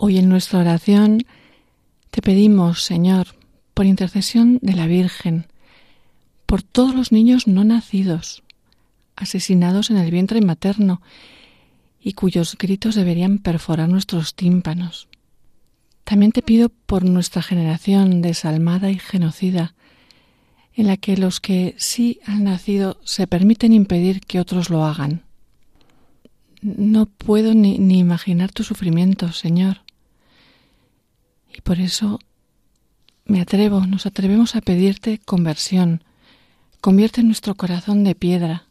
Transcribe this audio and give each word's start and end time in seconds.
Hoy 0.00 0.16
en 0.16 0.28
nuestra 0.28 0.60
oración 0.60 1.24
te 2.12 2.22
pedimos, 2.22 2.84
Señor, 2.84 3.34
por 3.74 3.84
intercesión 3.84 4.60
de 4.62 4.74
la 4.74 4.86
Virgen, 4.86 5.48
por 6.46 6.62
todos 6.62 6.94
los 6.94 7.10
niños 7.10 7.48
no 7.48 7.64
nacidos, 7.64 8.44
asesinados 9.16 9.90
en 9.90 9.96
el 9.96 10.12
vientre 10.12 10.40
materno 10.40 11.02
y 12.00 12.12
cuyos 12.12 12.56
gritos 12.56 12.94
deberían 12.94 13.38
perforar 13.38 13.88
nuestros 13.88 14.36
tímpanos. 14.36 15.08
También 16.04 16.30
te 16.30 16.42
pido 16.42 16.68
por 16.68 17.04
nuestra 17.04 17.42
generación 17.42 18.22
desalmada 18.22 18.92
y 18.92 19.00
genocida, 19.00 19.74
en 20.74 20.86
la 20.86 20.96
que 20.96 21.16
los 21.16 21.40
que 21.40 21.74
sí 21.76 22.20
han 22.24 22.44
nacido 22.44 23.00
se 23.02 23.26
permiten 23.26 23.72
impedir 23.72 24.20
que 24.20 24.38
otros 24.38 24.70
lo 24.70 24.84
hagan. 24.84 25.24
No 26.62 27.06
puedo 27.06 27.52
ni, 27.52 27.78
ni 27.78 27.98
imaginar 27.98 28.52
tu 28.52 28.62
sufrimiento, 28.62 29.32
Señor. 29.32 29.87
Y 31.58 31.60
por 31.60 31.80
eso 31.80 32.20
me 33.24 33.40
atrevo, 33.40 33.84
nos 33.84 34.06
atrevemos 34.06 34.54
a 34.54 34.60
pedirte 34.60 35.18
conversión. 35.18 36.04
Convierte 36.80 37.24
nuestro 37.24 37.56
corazón 37.56 38.04
de 38.04 38.14
piedra. 38.14 38.68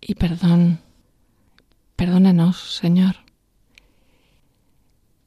Y 0.00 0.16
perdón. 0.16 0.80
Perdónanos, 1.94 2.56
Señor. 2.58 3.18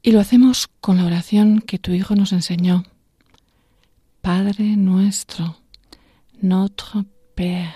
Y 0.02 0.12
lo 0.12 0.20
hacemos 0.20 0.68
con 0.82 0.98
la 0.98 1.06
oración 1.06 1.62
que 1.62 1.78
tu 1.78 1.92
Hijo 1.92 2.14
nos 2.14 2.34
enseñó. 2.34 2.84
Padre 4.20 4.76
nuestro, 4.76 5.56
notre 6.42 7.06
Père. 7.34 7.74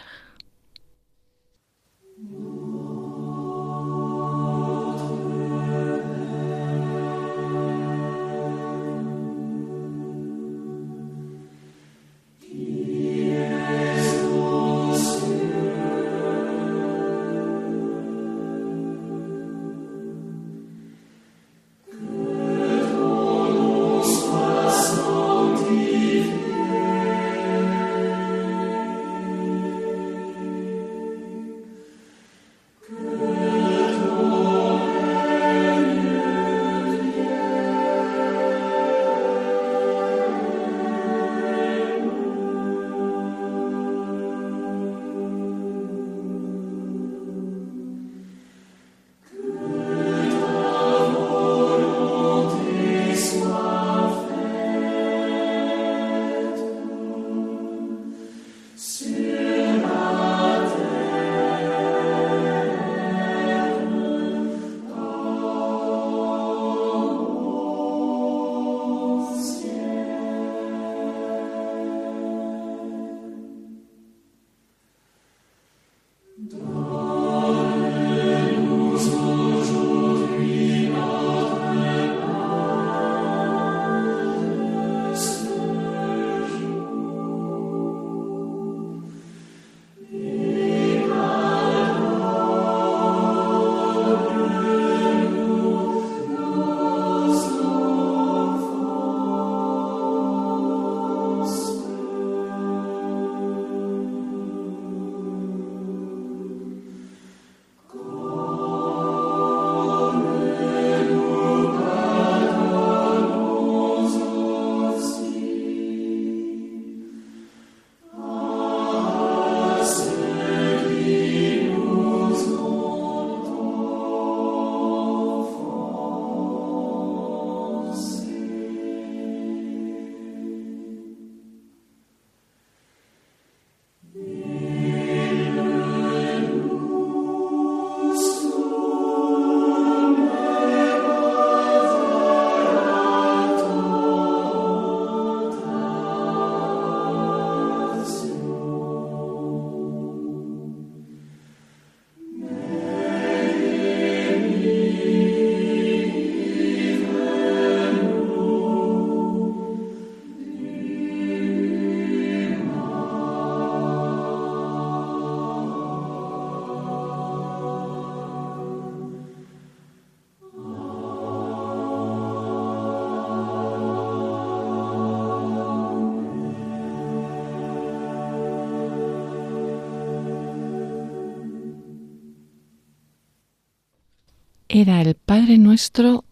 Era 184.80 185.02
el 185.02 185.14
Padre 185.14 185.58
nuestro 185.58 186.24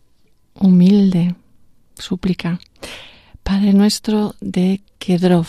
humilde, 0.54 1.34
súplica, 1.94 2.58
Padre 3.42 3.74
nuestro 3.74 4.34
de 4.40 4.80
Kedrov, 4.98 5.46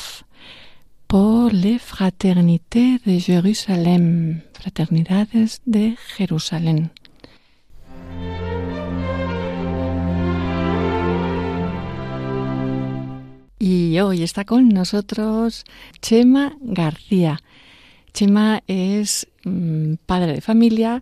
por 1.08 1.54
les 1.54 1.82
fraternités 1.82 3.02
de 3.06 3.22
Jerusalén, 3.22 4.44
fraternidades 4.52 5.62
de 5.64 5.96
Jerusalén. 6.16 6.92
Y 13.60 13.98
hoy 14.00 14.24
está 14.24 14.44
con 14.44 14.68
nosotros 14.68 15.64
Chema 16.02 16.58
García. 16.60 17.40
Chema 18.12 18.62
es 18.68 19.28
mm, 19.50 19.98
padre 20.06 20.34
de 20.34 20.42
familia 20.42 21.02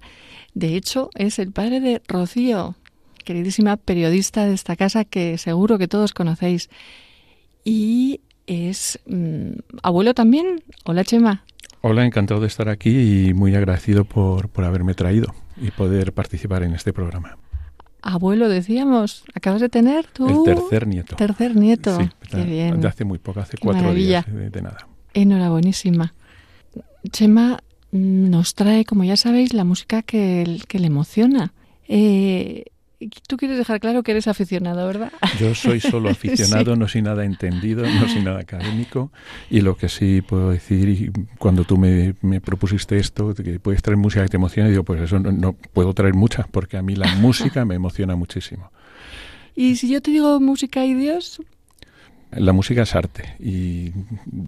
de 0.57 0.75
hecho, 0.75 1.11
es 1.13 1.37
el 1.37 1.51
padre 1.51 1.79
de 1.81 2.01
Rocío, 2.07 2.73
queridísima 3.23 3.77
periodista 3.77 4.47
de 4.47 4.55
esta 4.55 4.75
casa 4.75 5.05
que 5.05 5.37
seguro 5.37 5.77
que 5.77 5.87
todos 5.87 6.15
conocéis. 6.15 6.71
Y 7.63 8.21
es 8.47 8.99
mm, 9.05 9.51
abuelo 9.83 10.15
también. 10.15 10.63
Hola, 10.83 11.03
Chema. 11.03 11.43
Hola, 11.81 12.05
encantado 12.07 12.39
de 12.41 12.47
estar 12.47 12.69
aquí 12.69 13.27
y 13.27 13.33
muy 13.35 13.53
agradecido 13.53 14.03
por, 14.03 14.49
por 14.49 14.63
haberme 14.63 14.95
traído 14.95 15.35
y 15.57 15.69
poder 15.69 16.11
participar 16.11 16.63
en 16.63 16.73
este 16.73 16.91
programa. 16.91 17.37
Abuelo, 18.01 18.49
decíamos, 18.49 19.25
acabas 19.35 19.61
de 19.61 19.69
tener 19.69 20.07
tu... 20.07 20.27
El 20.27 20.55
tercer 20.55 20.87
nieto. 20.87 21.15
Tercer 21.17 21.55
nieto. 21.55 21.99
Sí, 21.99 22.09
Qué 22.31 22.43
bien. 22.45 22.81
de 22.81 22.87
hace 22.87 23.05
muy 23.05 23.19
poco, 23.19 23.41
hace 23.41 23.57
Qué 23.57 23.61
cuatro 23.61 23.83
maravilla. 23.83 24.23
días 24.23 24.35
de, 24.35 24.49
de 24.49 24.61
nada. 24.63 24.87
Enhorabuenísima. 25.13 26.15
Chema 27.11 27.59
nos 27.91 28.53
trae, 28.55 28.85
como 28.85 29.03
ya 29.03 29.17
sabéis, 29.17 29.53
la 29.53 29.63
música 29.63 30.01
que, 30.01 30.59
que 30.67 30.79
le 30.79 30.87
emociona. 30.87 31.53
Eh, 31.87 32.65
Tú 33.27 33.37
quieres 33.37 33.59
dejar 33.59 33.79
claro 33.79 34.01
que 34.01 34.09
eres 34.09 34.27
aficionado, 34.27 34.87
¿verdad? 34.87 35.11
Yo 35.39 35.53
soy 35.53 35.79
solo 35.79 36.09
aficionado, 36.09 36.73
Sí. 36.73 36.79
no 36.79 36.87
soy 36.87 37.03
nada 37.03 37.25
entendido, 37.25 37.85
no 37.85 38.09
soy 38.09 38.23
nada 38.23 38.39
académico. 38.39 39.11
Y 39.51 39.61
lo 39.61 39.77
que 39.77 39.87
sí 39.87 40.23
puedo 40.27 40.49
decir, 40.49 40.89
y 40.89 41.11
cuando 41.37 41.63
tú 41.63 41.77
me, 41.77 42.15
me 42.23 42.41
propusiste 42.41 42.97
esto, 42.97 43.35
que 43.35 43.59
puedes 43.59 43.83
traer 43.83 43.97
música 43.97 44.23
que 44.23 44.29
te 44.29 44.37
emociona, 44.37 44.67
digo, 44.69 44.83
pues 44.83 44.99
eso 44.99 45.19
no, 45.19 45.31
no 45.31 45.53
puedo 45.53 45.93
traer 45.93 46.15
mucha, 46.15 46.47
porque 46.49 46.75
a 46.77 46.81
mí 46.81 46.95
la 46.95 47.05
música 47.17 47.65
me 47.65 47.75
emociona 47.75 48.15
muchísimo. 48.15 48.71
Y 49.55 49.75
si 49.75 49.89
yo 49.89 50.01
te 50.01 50.09
digo 50.09 50.39
música 50.39 50.83
y 50.83 50.95
Dios, 50.95 51.39
La 52.31 52.51
música 52.51 52.81
es 52.81 52.95
arte. 52.95 53.35
Y 53.39 53.91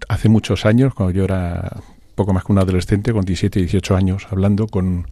hace 0.08 0.28
muchos 0.28 0.66
años, 0.66 0.96
cuando 0.96 1.14
yo 1.14 1.24
era 1.24 1.82
poco 2.20 2.34
más 2.34 2.44
que 2.44 2.52
un 2.52 2.58
adolescente, 2.58 3.14
con 3.14 3.24
17, 3.24 3.62
18 3.62 3.96
años, 3.96 4.28
hablando 4.30 4.68
con, 4.68 5.08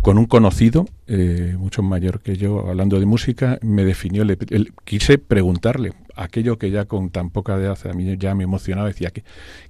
con 0.00 0.16
un 0.16 0.24
conocido, 0.24 0.86
eh, 1.06 1.54
mucho 1.58 1.82
mayor 1.82 2.20
que 2.20 2.38
yo, 2.38 2.66
hablando 2.66 2.98
de 2.98 3.04
música, 3.04 3.58
me 3.60 3.84
definió, 3.84 4.24
le, 4.24 4.38
quise 4.86 5.18
preguntarle 5.18 5.92
aquello 6.16 6.56
que 6.56 6.70
ya 6.70 6.86
con 6.86 7.10
tan 7.10 7.28
poca 7.28 7.56
edad 7.56 7.78
a 7.84 7.92
mí 7.92 8.16
ya 8.16 8.34
me 8.34 8.44
emocionaba, 8.44 8.88
decía, 8.88 9.10
¿qué, 9.10 9.22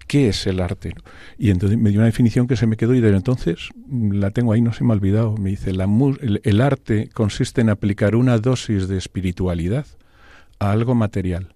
qué 0.06 0.28
es 0.28 0.46
el 0.46 0.60
arte? 0.60 0.94
Y 1.38 1.50
entonces 1.50 1.76
me 1.76 1.90
dio 1.90 1.98
una 1.98 2.06
definición 2.06 2.46
que 2.46 2.54
se 2.54 2.68
me 2.68 2.76
quedó 2.76 2.94
y 2.94 3.00
desde 3.00 3.16
entonces 3.16 3.70
la 3.90 4.30
tengo 4.30 4.52
ahí, 4.52 4.60
no 4.60 4.72
se 4.72 4.84
me 4.84 4.92
ha 4.92 4.96
olvidado. 4.96 5.36
Me 5.36 5.50
dice, 5.50 5.72
la, 5.72 5.88
el, 6.20 6.40
el 6.44 6.60
arte 6.60 7.10
consiste 7.12 7.62
en 7.62 7.68
aplicar 7.68 8.14
una 8.14 8.38
dosis 8.38 8.86
de 8.86 8.96
espiritualidad 8.96 9.86
a 10.60 10.70
algo 10.70 10.94
material 10.94 11.52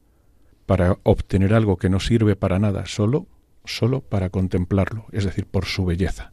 para 0.67 0.99
obtener 1.05 1.55
algo 1.55 1.77
que 1.77 1.89
no 1.89 2.01
sirve 2.01 2.35
para 2.35 2.59
nada, 2.59 2.85
solo, 2.87 3.29
solo 3.69 4.01
para 4.01 4.31
contemplarlo, 4.31 5.07
es 5.13 5.25
decir, 5.25 5.47
por 5.47 5.67
su 5.67 5.85
belleza. 5.85 6.33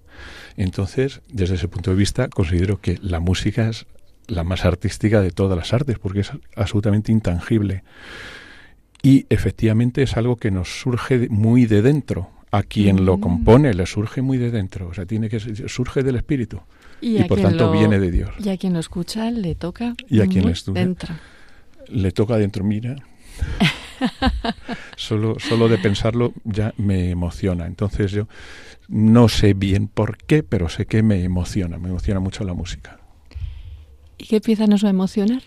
Entonces, 0.57 1.21
desde 1.29 1.55
ese 1.55 1.67
punto 1.67 1.91
de 1.91 1.97
vista, 1.97 2.27
considero 2.29 2.79
que 2.81 2.97
la 3.01 3.19
música 3.19 3.69
es 3.69 3.85
la 4.27 4.43
más 4.43 4.65
artística 4.65 5.21
de 5.21 5.31
todas 5.31 5.57
las 5.57 5.73
artes, 5.73 5.99
porque 5.99 6.21
es 6.21 6.31
absolutamente 6.55 7.11
intangible. 7.11 7.83
Y 9.03 9.25
efectivamente 9.29 10.01
es 10.01 10.17
algo 10.17 10.37
que 10.37 10.49
nos 10.49 10.79
surge 10.79 11.27
muy 11.29 11.65
de 11.65 11.81
dentro. 11.81 12.31
A 12.51 12.63
quien 12.63 13.05
lo 13.05 13.17
Mm. 13.17 13.21
compone 13.21 13.73
le 13.73 13.85
surge 13.85 14.21
muy 14.21 14.37
de 14.37 14.49
dentro, 14.49 14.87
o 14.87 14.93
sea, 14.93 15.05
tiene 15.05 15.27
que 15.27 15.39
surge 15.67 16.03
del 16.03 16.15
espíritu 16.15 16.61
y, 17.01 17.21
por 17.25 17.41
tanto 17.41 17.65
lo- 17.65 17.71
viene 17.73 17.99
de 17.99 18.09
Dios. 18.11 18.29
Y 18.39 18.47
a 18.47 18.55
quien 18.57 18.71
lo 18.71 18.79
escucha 18.79 19.29
le 19.29 19.55
toca 19.55 19.93
Y 20.07 20.21
a 20.21 20.27
quien 20.27 20.45
le 20.45 20.53
dentro. 20.73 21.13
le 21.89 22.11
toca 22.13 22.35
adentro, 22.35 22.63
mira. 22.63 22.95
solo, 24.95 25.37
solo 25.39 25.67
de 25.67 25.77
pensarlo 25.77 26.33
ya 26.43 26.73
me 26.77 27.09
emociona. 27.09 27.65
Entonces 27.65 28.11
yo 28.11 28.27
no 28.87 29.29
sé 29.29 29.53
bien 29.53 29.87
por 29.87 30.17
qué, 30.17 30.43
pero 30.43 30.69
sé 30.69 30.85
que 30.85 31.03
me 31.03 31.23
emociona, 31.23 31.77
me 31.77 31.89
emociona 31.89 32.19
mucho 32.19 32.43
la 32.43 32.53
música. 32.53 32.99
¿Y 34.17 34.25
qué 34.25 34.41
pieza 34.41 34.67
nos 34.67 34.83
va 34.83 34.87
a 34.87 34.91
emocionar? 34.91 35.43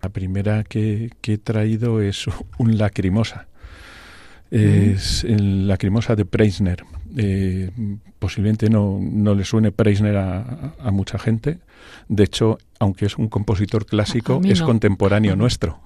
La 0.00 0.08
primera 0.10 0.64
que, 0.64 1.10
que 1.20 1.34
he 1.34 1.38
traído 1.38 2.00
es 2.00 2.26
un 2.58 2.78
lacrimosa. 2.78 3.48
Es 4.50 5.24
el 5.24 5.68
lacrimosa 5.68 6.16
de 6.16 6.24
Preisner. 6.24 6.82
Eh, 7.18 7.70
posiblemente 8.18 8.70
no, 8.70 8.98
no 8.98 9.34
le 9.34 9.44
suene 9.44 9.72
Preisner 9.72 10.16
a, 10.16 10.74
a 10.78 10.90
mucha 10.90 11.18
gente. 11.18 11.58
De 12.08 12.24
hecho, 12.24 12.56
aunque 12.78 13.06
es 13.06 13.18
un 13.18 13.28
compositor 13.28 13.84
clásico, 13.84 14.40
es 14.44 14.62
contemporáneo 14.62 15.36
nuestro. 15.36 15.80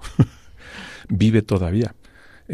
Vive 1.09 1.41
todavía. 1.41 1.93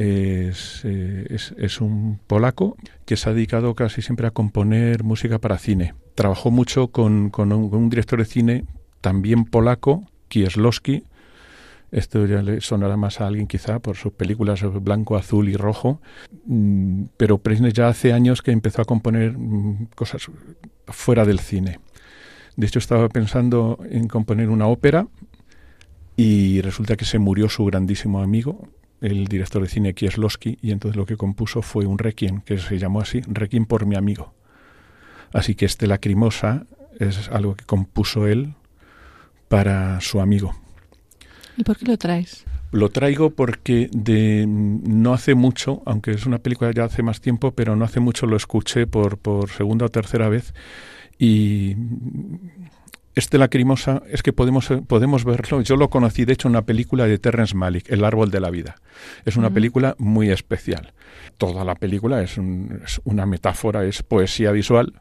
Es, 0.04 0.82
eh, 0.86 1.26
es- 1.30 1.54
es 1.58 1.82
un 1.82 2.22
polaco 2.26 2.78
que 3.06 3.18
se 3.18 3.30
ha 3.30 3.34
dedicado 3.34 3.76
casi 3.76 4.02
siempre 4.02 4.28
a 4.28 4.32
componer 4.32 5.04
música 5.04 5.40
para 5.40 5.58
cine. 5.58 5.94
Trabajó 6.16 6.52
mucho 6.52 6.88
con, 6.88 7.30
con 7.30 7.52
un, 7.52 7.90
director 7.90 8.18
de 8.20 8.24
cine 8.24 8.64
también 9.02 9.44
polaco, 9.44 10.06
Kieslowski. 10.30 11.04
Esto 11.92 12.26
ya 12.28 12.42
le 12.42 12.62
sonará 12.62 12.96
más 12.96 13.20
a 13.20 13.28
alguien 13.28 13.46
quizá 13.46 13.80
por 13.80 13.98
sus 13.98 14.14
películas 14.14 14.62
blanco, 14.82 15.18
azul 15.18 15.50
y 15.50 15.58
rojo. 15.58 16.00
Mm, 16.46 17.06
Pero 17.18 17.40
Preisner 17.40 17.74
ya 17.74 17.90
hace 17.90 18.14
años 18.14 18.42
que 18.42 18.52
empezó 18.52 18.82
a 18.82 18.86
componer 18.86 19.38
mm, 19.38 19.88
cosas 19.96 20.28
fuera 20.88 21.26
del 21.26 21.40
cine. 21.40 21.82
De 22.56 22.68
hecho, 22.68 22.80
estaba 22.80 23.10
pensando 23.10 23.80
en 23.90 24.08
componer 24.08 24.50
una 24.50 24.68
ópera 24.68 25.08
y 26.16 26.62
resulta 26.62 26.96
que 26.96 27.04
se 27.04 27.20
murió 27.20 27.50
su 27.50 27.66
grandísimo 27.66 28.22
amigo, 28.22 28.68
el 29.02 29.28
director 29.28 29.62
de 29.62 29.70
cine 29.70 29.94
Kieslowski, 29.94 30.58
y 30.62 30.72
entonces 30.72 30.96
lo 30.96 31.06
que 31.06 31.18
compuso 31.18 31.62
fue 31.62 31.86
un 31.86 31.98
requiem, 31.98 32.42
que 32.42 32.58
se 32.58 32.78
llamó 32.78 33.02
así, 33.02 33.22
Requiem 33.28 33.66
por 33.66 33.86
mi 33.86 33.96
amigo. 33.96 34.34
Así 35.34 35.56
que 35.56 35.66
este 35.66 35.88
lacrimosa 35.88 36.66
es 37.00 37.30
algo 37.30 37.56
que 37.56 37.66
compuso 37.66 38.28
él 38.28 38.56
para 39.48 40.02
su 40.02 40.20
amigo. 40.20 40.56
¿Y 41.58 41.64
por 41.64 41.78
qué 41.78 41.86
lo 41.86 41.98
traes? 41.98 42.46
Lo 42.72 42.90
traigo 42.90 43.32
porque 43.32 43.90
de 43.92 44.46
no 44.48 45.14
hace 45.14 45.34
mucho, 45.34 45.82
aunque 45.86 46.12
es 46.12 46.26
una 46.26 46.38
película 46.38 46.72
ya 46.72 46.84
hace 46.84 47.02
más 47.02 47.20
tiempo, 47.20 47.52
pero 47.52 47.76
no 47.76 47.84
hace 47.84 48.00
mucho 48.00 48.28
lo 48.28 48.38
escuché 48.38 48.86
por, 48.86 49.18
por 49.18 49.50
segunda 49.50 49.88
o 49.88 49.90
tercera 49.90 50.30
vez 50.30 50.54
y 51.18 51.76
este 53.20 53.38
lacrimosa 53.38 54.02
es 54.10 54.24
que 54.24 54.34
podemos, 54.34 54.68
podemos 54.88 55.24
verlo. 55.24 55.62
Yo 55.62 55.76
lo 55.76 55.90
conocí, 55.90 56.26
de 56.26 56.34
hecho, 56.34 56.48
en 56.48 56.54
una 56.54 56.64
película 56.66 57.06
de 57.06 57.18
Terrence 57.20 57.56
Malick, 57.56 57.90
El 57.92 58.04
árbol 58.04 58.32
de 58.32 58.40
la 58.40 58.50
vida. 58.50 58.76
Es 59.26 59.38
una 59.38 59.50
película 59.54 59.96
muy 60.00 60.32
especial. 60.32 60.94
Toda 61.38 61.64
la 61.64 61.76
película 61.76 62.22
es, 62.24 62.38
un- 62.38 62.82
es 62.84 63.00
una 63.04 63.26
metáfora, 63.26 63.86
es 63.86 64.02
poesía 64.04 64.52
visual 64.52 64.94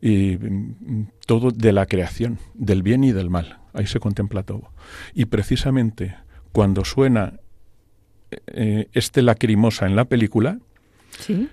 y 0.00 0.36
mm, 0.38 1.08
todo 1.26 1.50
de 1.50 1.72
la 1.72 1.86
creación, 1.86 2.38
del 2.54 2.82
bien 2.82 3.02
y 3.04 3.12
del 3.12 3.28
mal. 3.30 3.58
Ahí 3.74 3.86
se 3.86 3.98
contempla 4.00 4.42
todo. 4.44 4.70
Y 5.14 5.24
precisamente 5.26 6.14
cuando 6.52 6.84
suena 6.84 7.34
eh, 8.46 8.88
este 8.92 9.22
lacrimosa 9.22 9.86
en 9.86 9.96
la 9.96 10.04
película, 10.04 10.58
Sí. 11.18 11.48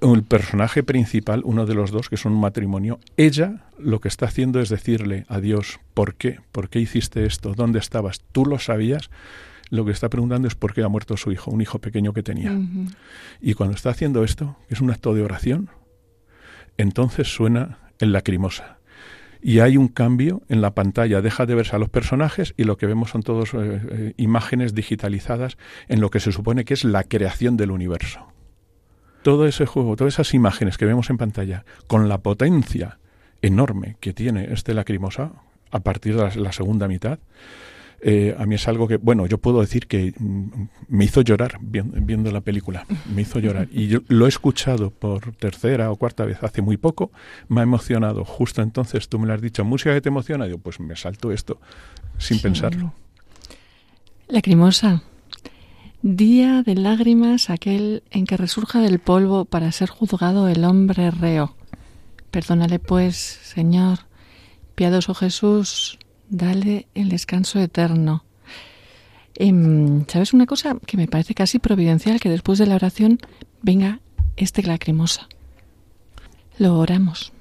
El 0.00 0.22
personaje 0.22 0.82
principal, 0.82 1.42
uno 1.44 1.66
de 1.66 1.74
los 1.74 1.90
dos, 1.90 2.08
que 2.08 2.16
son 2.16 2.32
un 2.32 2.40
matrimonio, 2.40 3.00
ella 3.16 3.66
lo 3.78 4.00
que 4.00 4.08
está 4.08 4.26
haciendo 4.26 4.60
es 4.60 4.68
decirle 4.68 5.26
a 5.28 5.40
Dios, 5.40 5.80
¿por 5.92 6.14
qué? 6.14 6.40
¿Por 6.52 6.68
qué 6.68 6.80
hiciste 6.80 7.26
esto? 7.26 7.54
¿Dónde 7.54 7.78
estabas? 7.78 8.22
¿Tú 8.32 8.46
lo 8.46 8.58
sabías? 8.58 9.10
Lo 9.70 9.84
que 9.84 9.92
está 9.92 10.08
preguntando 10.08 10.48
es 10.48 10.54
por 10.54 10.72
qué 10.72 10.82
ha 10.82 10.88
muerto 10.88 11.16
su 11.16 11.32
hijo, 11.32 11.50
un 11.50 11.60
hijo 11.60 11.78
pequeño 11.80 12.12
que 12.12 12.22
tenía. 12.22 12.56
Y 13.40 13.54
cuando 13.54 13.74
está 13.74 13.90
haciendo 13.90 14.24
esto, 14.24 14.56
que 14.68 14.74
es 14.74 14.80
un 14.80 14.90
acto 14.90 15.14
de 15.14 15.22
oración, 15.22 15.70
entonces 16.76 17.28
suena 17.28 17.78
el 17.98 18.12
lacrimosa. 18.12 18.78
Y 19.42 19.58
hay 19.58 19.76
un 19.76 19.88
cambio 19.88 20.42
en 20.48 20.62
la 20.62 20.74
pantalla, 20.74 21.20
deja 21.20 21.44
de 21.44 21.54
verse 21.54 21.76
a 21.76 21.78
los 21.78 21.90
personajes 21.90 22.54
y 22.56 22.64
lo 22.64 22.78
que 22.78 22.86
vemos 22.86 23.10
son 23.10 23.22
todas 23.22 23.50
imágenes 24.16 24.74
digitalizadas 24.74 25.58
en 25.88 26.00
lo 26.00 26.08
que 26.10 26.20
se 26.20 26.32
supone 26.32 26.64
que 26.64 26.72
es 26.72 26.84
la 26.84 27.04
creación 27.04 27.58
del 27.58 27.70
universo. 27.70 28.33
Todo 29.24 29.46
ese 29.46 29.66
juego, 29.66 29.96
todas 29.96 30.14
esas 30.14 30.32
imágenes 30.34 30.78
que 30.78 30.84
vemos 30.84 31.10
en 31.10 31.16
pantalla, 31.16 31.64
con 31.88 32.08
la 32.08 32.18
potencia 32.18 32.98
enorme 33.42 33.96
que 33.98 34.12
tiene 34.12 34.52
este 34.52 34.72
lacrimosa 34.74 35.32
a 35.72 35.80
partir 35.80 36.14
de 36.14 36.22
la, 36.22 36.34
la 36.36 36.52
segunda 36.52 36.86
mitad, 36.86 37.18
eh, 38.06 38.36
a 38.38 38.44
mí 38.44 38.54
es 38.56 38.68
algo 38.68 38.86
que, 38.86 38.98
bueno, 38.98 39.24
yo 39.26 39.38
puedo 39.38 39.62
decir 39.62 39.86
que 39.86 40.12
mm, 40.18 40.46
me 40.88 41.04
hizo 41.06 41.22
llorar 41.22 41.56
vi- 41.62 41.80
viendo 41.82 42.30
la 42.30 42.42
película, 42.42 42.84
me 43.14 43.22
hizo 43.22 43.38
llorar. 43.38 43.66
Y 43.72 43.88
yo 43.88 44.00
lo 44.08 44.26
he 44.26 44.28
escuchado 44.28 44.90
por 44.90 45.34
tercera 45.36 45.90
o 45.90 45.96
cuarta 45.96 46.26
vez 46.26 46.42
hace 46.42 46.60
muy 46.60 46.76
poco, 46.76 47.10
me 47.48 47.60
ha 47.60 47.62
emocionado. 47.62 48.26
Justo 48.26 48.60
entonces 48.60 49.08
tú 49.08 49.18
me 49.18 49.26
lo 49.26 49.32
has 49.32 49.40
dicho, 49.40 49.64
música 49.64 49.94
que 49.94 50.02
te 50.02 50.10
emociona, 50.10 50.44
digo, 50.44 50.58
pues 50.58 50.80
me 50.80 50.96
salto 50.96 51.32
esto 51.32 51.58
sin 52.18 52.36
Sí. 52.36 52.42
pensarlo. 52.42 52.92
Lacrimosa. 54.28 55.02
Día 56.06 56.62
de 56.62 56.74
lágrimas, 56.74 57.48
aquel 57.48 58.02
en 58.10 58.26
que 58.26 58.36
resurja 58.36 58.78
del 58.80 58.98
polvo 58.98 59.46
para 59.46 59.72
ser 59.72 59.88
juzgado 59.88 60.48
el 60.48 60.62
hombre 60.66 61.10
reo. 61.10 61.56
Perdónale, 62.30 62.78
pues, 62.78 63.16
Señor, 63.16 64.00
piadoso 64.74 65.14
Jesús, 65.14 65.98
dale 66.28 66.88
el 66.94 67.08
descanso 67.08 67.58
eterno. 67.58 68.22
Em, 69.34 70.04
¿Sabes 70.06 70.34
una 70.34 70.44
cosa 70.44 70.76
que 70.86 70.98
me 70.98 71.08
parece 71.08 71.34
casi 71.34 71.58
providencial? 71.58 72.20
Que 72.20 72.28
después 72.28 72.58
de 72.58 72.66
la 72.66 72.74
oración 72.74 73.18
venga 73.62 74.00
este 74.36 74.62
lacrimosa. 74.62 75.26
Lo 76.58 76.78
oramos. 76.78 77.32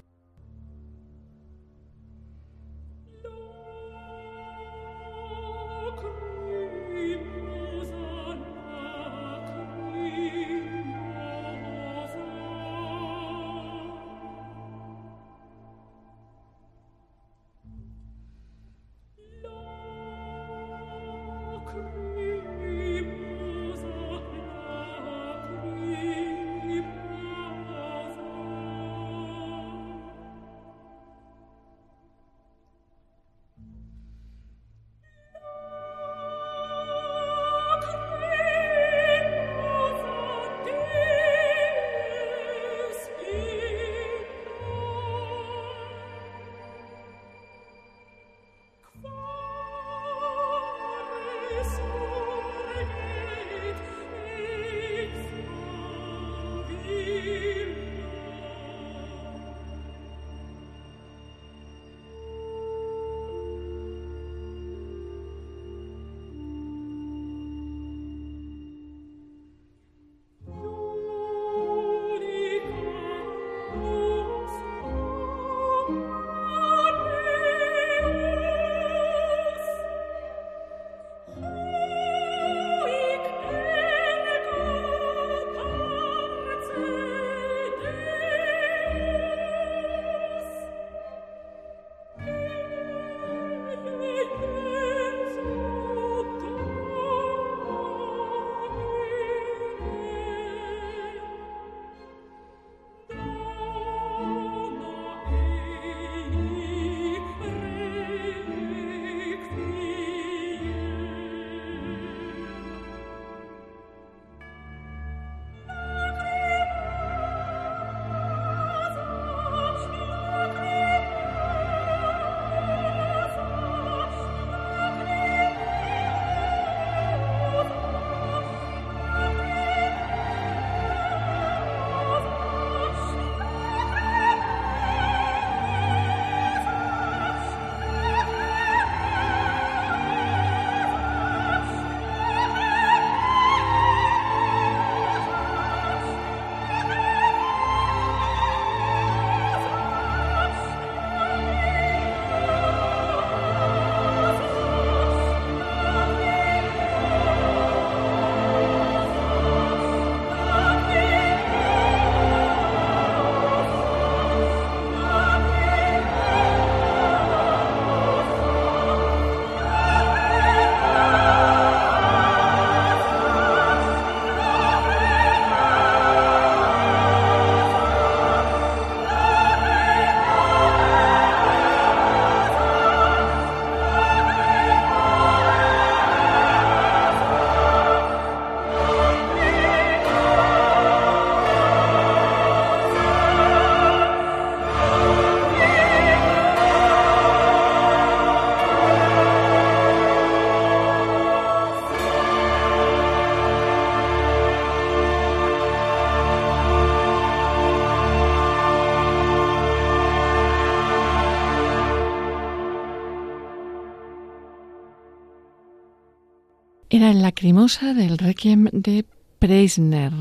Era 217.03 217.11
lacrimosa 217.11 217.93
del 217.93 218.17
Requiem 218.17 218.69
de 218.71 219.03
Preisner. 219.37 220.13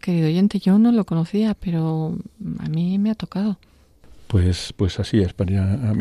Querido 0.00 0.28
oyente, 0.28 0.60
yo 0.60 0.78
no 0.78 0.92
lo 0.92 1.04
conocía, 1.04 1.54
pero 1.54 2.16
a 2.60 2.68
mí 2.68 2.96
me 3.00 3.10
ha 3.10 3.16
tocado. 3.16 3.58
Pues, 4.28 4.72
pues 4.76 5.00
así 5.00 5.20
es. 5.20 5.34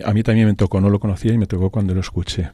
A 0.05 0.13
mí 0.13 0.21
también 0.21 0.45
me 0.45 0.53
tocó, 0.53 0.79
no 0.79 0.91
lo 0.91 0.99
conocía 0.99 1.33
y 1.33 1.39
me 1.39 1.47
tocó 1.47 1.71
cuando 1.71 1.95
lo 1.95 2.01
escuché. 2.01 2.51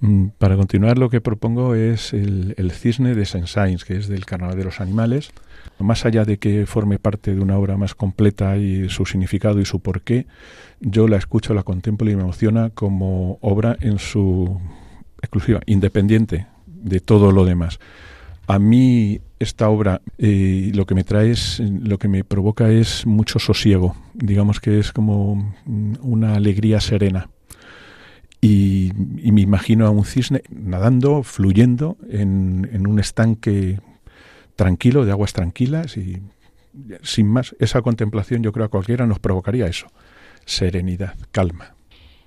Mm, 0.00 0.26
para 0.36 0.56
continuar, 0.56 0.98
lo 0.98 1.08
que 1.08 1.22
propongo 1.22 1.74
es 1.74 2.12
el, 2.12 2.70
cisne 2.72 3.14
de 3.14 3.24
Saint-Saëns, 3.24 3.86
que 3.86 3.96
es 3.96 4.08
del 4.08 4.26
Carnaval 4.26 4.58
de 4.58 4.64
los 4.64 4.82
Animales. 4.82 5.30
Más 5.78 6.04
allá 6.04 6.26
de 6.26 6.36
que 6.36 6.66
forme 6.66 6.98
parte 6.98 7.34
de 7.34 7.40
una 7.40 7.56
obra 7.56 7.78
más 7.78 7.94
completa 7.94 8.58
y 8.58 8.90
su 8.90 9.06
significado 9.06 9.60
y 9.60 9.64
su 9.64 9.80
porqué, 9.80 10.26
yo 10.80 11.08
la 11.08 11.16
escucho, 11.16 11.54
la 11.54 11.62
contemplo 11.62 12.10
y 12.10 12.16
me 12.16 12.22
emociona 12.22 12.68
como 12.68 13.38
obra 13.40 13.78
en 13.80 13.98
su 13.98 14.60
exclusiva, 15.22 15.60
independiente 15.64 16.48
de 16.82 17.00
todo 17.00 17.32
lo 17.32 17.44
demás. 17.44 17.78
A 18.46 18.58
mí 18.58 19.20
esta 19.38 19.68
obra 19.68 20.00
eh, 20.16 20.70
lo 20.74 20.86
que 20.86 20.94
me 20.94 21.04
trae 21.04 21.30
es, 21.30 21.60
lo 21.60 21.98
que 21.98 22.08
me 22.08 22.24
provoca 22.24 22.70
es 22.70 23.06
mucho 23.06 23.38
sosiego, 23.38 23.94
digamos 24.14 24.60
que 24.60 24.78
es 24.78 24.92
como 24.92 25.54
mm, 25.66 25.94
una 26.02 26.34
alegría 26.34 26.80
serena 26.80 27.28
y, 28.40 28.92
me 28.94 29.40
imagino 29.40 29.86
a 29.86 29.90
un 29.90 30.04
cisne 30.04 30.42
nadando, 30.48 31.22
fluyendo 31.22 31.96
en, 32.08 32.86
un 32.86 33.00
estanque 33.00 33.80
tranquilo, 34.56 35.04
de 35.04 35.12
aguas 35.12 35.32
tranquilas 35.32 35.96
y 35.96 36.22
sin 37.02 37.26
más, 37.26 37.56
esa 37.58 37.82
contemplación 37.82 38.42
yo 38.42 38.52
creo 38.52 38.66
a 38.66 38.68
cualquiera 38.68 39.06
nos 39.06 39.18
provocaría 39.18 39.66
eso, 39.66 39.88
serenidad, 40.44 41.16
calma. 41.32 41.74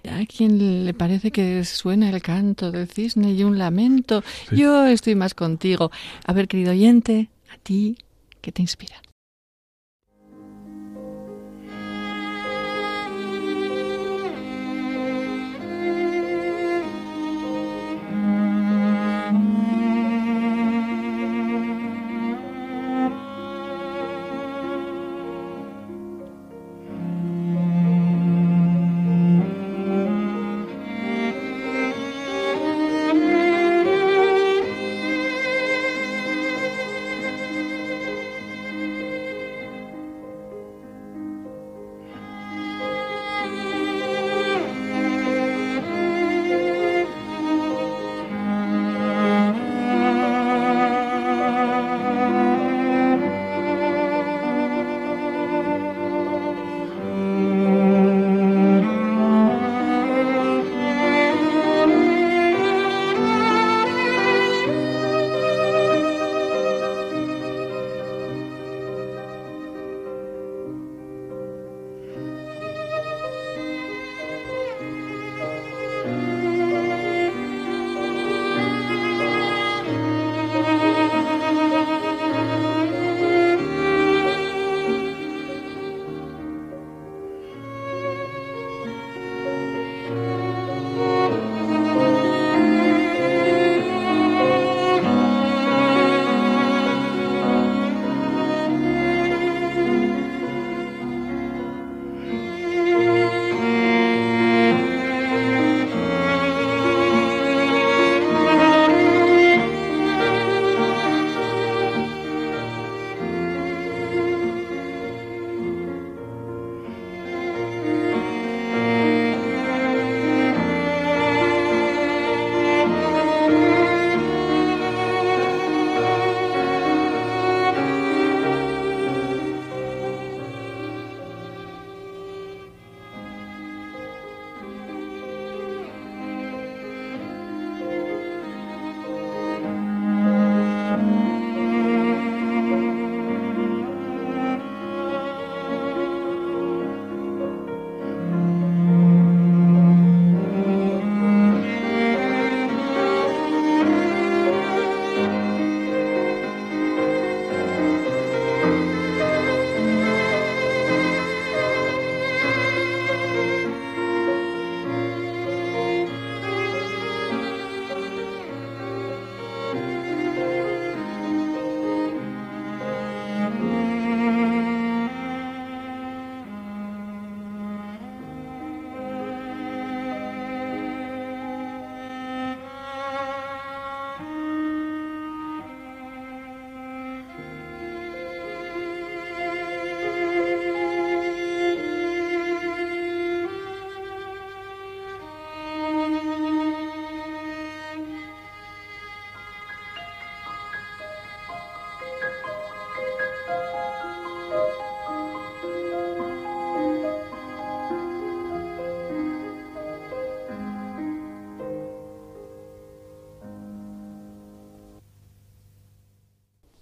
¿A 0.09 0.25
quien 0.25 0.85
le 0.85 0.93
parece 0.93 1.31
que 1.31 1.63
suena 1.63 2.09
el 2.09 2.21
canto 2.21 2.71
del 2.71 2.87
cisne 2.87 3.33
y 3.33 3.43
un 3.43 3.57
lamento? 3.57 4.23
Yo 4.51 4.87
estoy 4.87 5.15
más 5.15 5.33
contigo. 5.33 5.91
A 6.25 6.33
ver, 6.33 6.47
querido 6.47 6.71
oyente, 6.71 7.29
a 7.53 7.57
ti, 7.57 7.97
¿qué 8.41 8.51
te 8.51 8.61
inspira? 8.61 9.01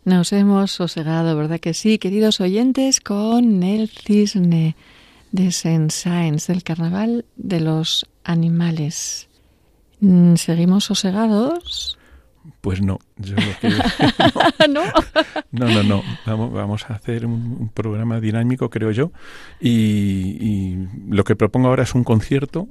Nos 0.10 0.34
hemos 0.34 0.72
sosegado, 0.72 1.38
¿verdad 1.38 1.60
que 1.60 1.76
sí, 1.76 2.00
queridos 2.00 2.42
oyentes, 2.42 3.00
con 3.00 3.62
el 3.62 3.90
cisne 3.90 4.76
de 5.32 5.52
Saint-Saëns, 5.52 6.48
del 6.48 6.64
carnaval 6.64 7.26
de 7.36 7.60
los 7.60 8.08
animales. 8.24 9.30
Mm, 10.00 10.34
¿Seguimos 10.34 10.86
sosegados? 10.86 12.00
Pues 12.62 12.82
no, 12.82 12.98
yo 13.18 13.36
no. 14.68 14.82
no. 15.52 15.84
no, 15.84 15.84
no, 15.84 16.04
Vamos, 16.26 16.90
a 16.90 16.96
hacer 16.96 17.28
un, 17.28 17.70
programa 17.72 18.20
dinámico, 18.20 18.72
creo 18.72 18.90
yo. 18.90 19.12
Y, 19.62 20.38
y, 20.40 20.88
lo 21.08 21.24
que 21.24 21.36
propongo 21.36 21.68
ahora 21.68 21.84
es 21.84 21.94
un 21.94 22.04
concierto 22.04 22.68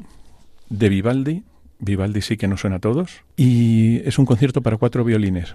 de 0.71 0.89
Vivaldi 0.89 1.45
Vivaldi 1.79 2.21
sí 2.21 2.37
que 2.37 2.49
nos 2.49 2.63
suena 2.63 2.77
a 2.77 2.81
todos. 2.81 3.23
Y 3.37 3.99
es 3.99 4.19
un 4.19 4.27
concierto 4.27 4.61
para 4.61 4.77
cuatro 4.77 5.05
violines. 5.05 5.55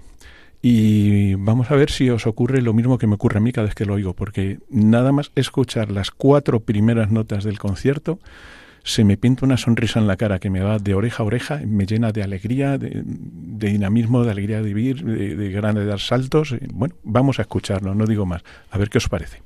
Y 0.66 1.34
vamos 1.34 1.70
a 1.70 1.74
ver 1.74 1.90
si 1.90 2.08
os 2.08 2.26
ocurre 2.26 2.62
lo 2.62 2.72
mismo 2.72 2.96
que 2.96 3.06
me 3.06 3.16
ocurre 3.16 3.36
a 3.36 3.40
mí 3.42 3.52
cada 3.52 3.66
vez 3.66 3.74
que 3.74 3.84
lo 3.84 3.92
oigo, 3.92 4.14
porque 4.14 4.60
nada 4.70 5.12
más 5.12 5.30
escuchar 5.34 5.90
las 5.90 6.10
cuatro 6.10 6.60
primeras 6.60 7.10
notas 7.10 7.44
del 7.44 7.58
concierto, 7.58 8.18
se 8.82 9.04
me 9.04 9.18
pinta 9.18 9.44
una 9.44 9.58
sonrisa 9.58 10.00
en 10.00 10.06
la 10.06 10.16
cara 10.16 10.38
que 10.38 10.48
me 10.48 10.62
va 10.62 10.78
de 10.78 10.94
oreja 10.94 11.22
a 11.22 11.26
oreja, 11.26 11.60
me 11.66 11.84
llena 11.84 12.12
de 12.12 12.22
alegría, 12.22 12.78
de, 12.78 13.02
dinamismo, 13.04 14.24
de 14.24 14.30
alegría 14.30 14.62
de 14.62 14.72
vivir, 14.72 15.04
de, 15.04 15.36
de 15.36 15.50
ganas 15.52 15.74
de 15.74 15.84
dar 15.84 16.00
saltos. 16.00 16.56
Bueno, 16.72 16.94
vamos 17.02 17.38
a 17.40 17.42
escucharlo, 17.42 17.94
no 17.94 18.06
digo 18.06 18.24
más. 18.24 18.42
A 18.70 18.78
ver 18.78 18.88
qué 18.88 18.96
os 18.96 19.08
parece. 19.10 19.42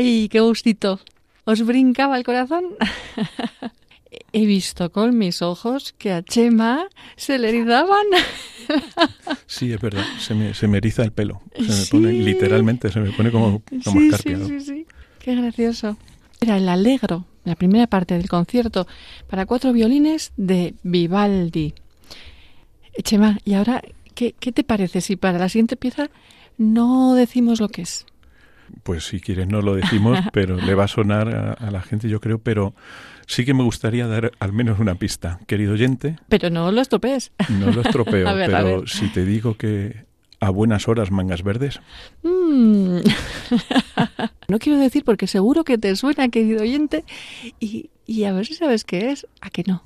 ¡Ay, 0.00 0.30
qué 0.30 0.40
gustito! 0.40 0.98
¿Os 1.44 1.60
brincaba 1.66 2.16
el 2.16 2.24
corazón? 2.24 2.64
He 4.32 4.46
visto 4.46 4.90
con 4.90 5.18
mis 5.18 5.42
ojos 5.42 5.94
que 5.98 6.10
a 6.10 6.22
Chema 6.22 6.88
se 7.16 7.38
le 7.38 7.50
erizaban. 7.50 8.06
Sí, 9.46 9.72
es 9.72 9.80
verdad, 9.80 10.04
se 10.20 10.32
me, 10.34 10.54
se 10.54 10.68
me 10.68 10.78
eriza 10.78 11.02
el 11.02 11.10
pelo. 11.10 11.42
Se 11.54 11.62
me 11.64 11.86
pone, 11.90 12.12
literalmente, 12.12 12.90
se 12.90 13.00
me 13.00 13.10
pone 13.10 13.32
como, 13.32 13.62
como 13.84 14.00
sí, 14.00 14.12
sí, 14.12 14.36
sí, 14.46 14.60
sí, 14.60 14.86
qué 15.18 15.34
gracioso. 15.34 15.96
Era 16.40 16.56
el 16.56 16.68
Allegro, 16.68 17.26
la 17.44 17.56
primera 17.56 17.88
parte 17.88 18.14
del 18.14 18.28
concierto 18.28 18.86
para 19.28 19.44
cuatro 19.44 19.72
violines 19.72 20.32
de 20.36 20.74
Vivaldi. 20.84 21.74
Chema, 23.02 23.38
¿y 23.44 23.54
ahora 23.54 23.82
qué, 24.14 24.36
qué 24.38 24.52
te 24.52 24.62
parece 24.62 25.00
si 25.00 25.16
para 25.16 25.38
la 25.38 25.48
siguiente 25.48 25.76
pieza 25.76 26.08
no 26.56 27.14
decimos 27.14 27.60
lo 27.60 27.68
que 27.68 27.82
es? 27.82 28.06
Pues 28.82 29.04
si 29.04 29.20
quieres 29.20 29.48
no 29.48 29.62
lo 29.62 29.74
decimos, 29.74 30.18
pero 30.32 30.56
le 30.56 30.74
va 30.74 30.84
a 30.84 30.88
sonar 30.88 31.34
a, 31.34 31.52
a, 31.52 31.70
la 31.70 31.82
gente, 31.82 32.08
yo 32.08 32.20
creo, 32.20 32.38
pero 32.38 32.74
sí 33.26 33.44
que 33.44 33.54
me 33.54 33.62
gustaría 33.62 34.06
dar 34.06 34.32
al 34.40 34.52
menos 34.52 34.78
una 34.80 34.96
pista, 34.96 35.40
querido 35.46 35.74
oyente. 35.74 36.18
Pero 36.28 36.50
no 36.50 36.70
lo 36.72 36.80
estropees. 36.80 37.32
No 37.48 37.70
lo 37.70 37.82
estropeo, 37.82 38.34
ver, 38.34 38.50
pero 38.50 38.86
si 38.86 39.08
te 39.08 39.24
digo 39.24 39.56
que 39.56 40.04
a 40.40 40.50
buenas 40.50 40.88
horas 40.88 41.10
mangas 41.10 41.42
verdes. 41.42 41.80
Mm. 42.22 42.98
no 44.48 44.58
quiero 44.58 44.78
decir 44.78 45.04
porque 45.04 45.26
seguro 45.26 45.64
que 45.64 45.78
te 45.78 45.94
suena, 45.96 46.28
querido 46.28 46.62
oyente, 46.62 47.04
y, 47.60 47.90
y 48.06 48.24
a 48.24 48.32
ver 48.32 48.46
si 48.46 48.54
sabes 48.54 48.84
qué 48.84 49.12
es, 49.12 49.26
a 49.40 49.50
que 49.50 49.62
no. 49.66 49.84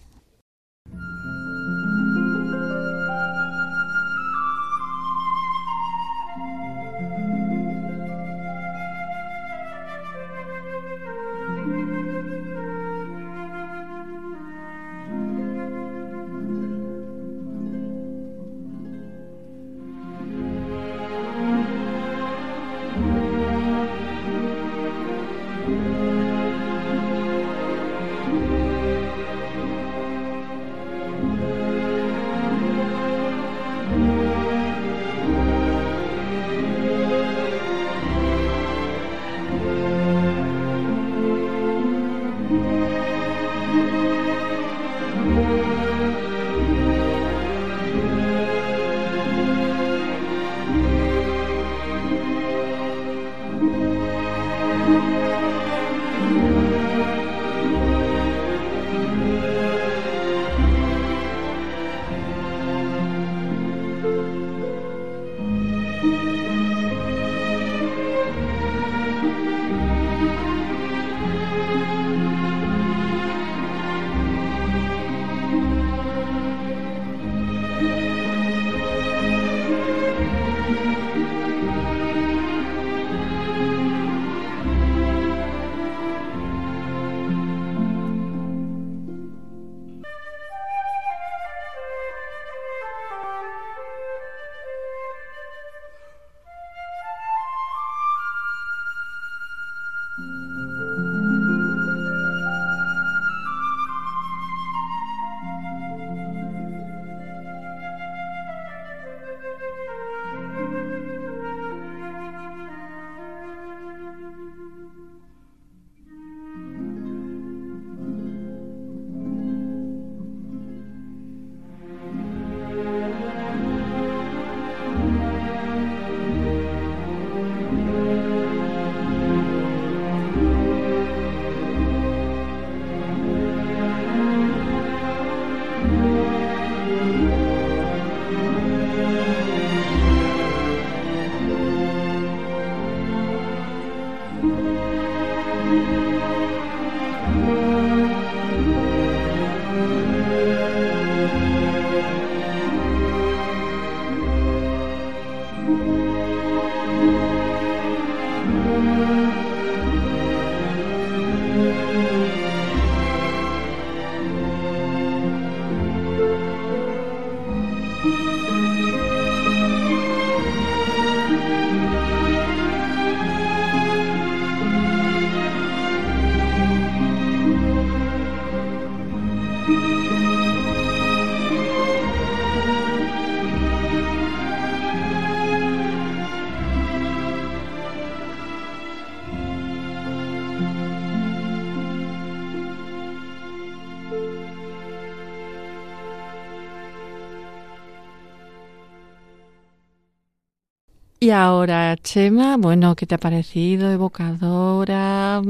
Y 201.24 201.30
ahora, 201.30 201.96
Chema, 201.96 202.58
bueno, 202.58 202.94
¿qué 202.96 203.06
te 203.06 203.14
ha 203.14 203.18
parecido? 203.18 203.90
¿Evocadora? 203.90 205.40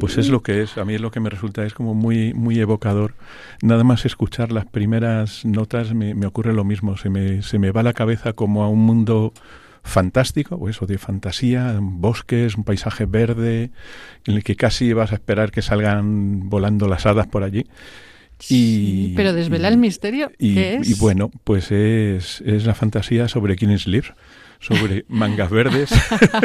Pues 0.00 0.18
es 0.18 0.28
lo 0.30 0.42
que 0.42 0.62
es. 0.62 0.78
A 0.78 0.84
mí 0.84 0.96
es 0.96 1.00
lo 1.00 1.12
que 1.12 1.20
me 1.20 1.30
resulta 1.30 1.64
es 1.64 1.74
como 1.74 1.94
muy, 1.94 2.34
muy 2.34 2.58
evocador. 2.58 3.14
Nada 3.62 3.84
más 3.84 4.04
escuchar 4.04 4.50
las 4.50 4.66
primeras 4.66 5.44
notas 5.44 5.94
me, 5.94 6.16
me 6.16 6.26
ocurre 6.26 6.52
lo 6.52 6.64
mismo. 6.64 6.96
Se 6.96 7.08
me, 7.08 7.40
se 7.42 7.60
me 7.60 7.70
va 7.70 7.84
la 7.84 7.92
cabeza 7.92 8.32
como 8.32 8.64
a 8.64 8.68
un 8.68 8.80
mundo 8.80 9.32
fantástico, 9.84 10.56
o 10.56 10.68
eso 10.68 10.86
de 10.86 10.98
fantasía, 10.98 11.78
bosques, 11.80 12.56
un 12.56 12.64
paisaje 12.64 13.06
verde, 13.06 13.70
en 14.26 14.34
el 14.34 14.42
que 14.42 14.56
casi 14.56 14.92
vas 14.92 15.12
a 15.12 15.14
esperar 15.14 15.52
que 15.52 15.62
salgan 15.62 16.48
volando 16.50 16.88
las 16.88 17.06
hadas 17.06 17.28
por 17.28 17.44
allí. 17.44 17.64
Y, 18.48 19.14
pero 19.14 19.34
desvela 19.34 19.68
el 19.68 19.76
misterio. 19.76 20.32
Y, 20.36 20.58
es? 20.58 20.90
y 20.90 20.94
bueno, 20.94 21.30
pues 21.44 21.70
es, 21.70 22.42
es 22.44 22.66
la 22.66 22.74
fantasía 22.74 23.28
sobre 23.28 23.56
Sleep, 23.56 24.06
sobre 24.60 25.04
mangas 25.08 25.50
verdes. 25.50 25.90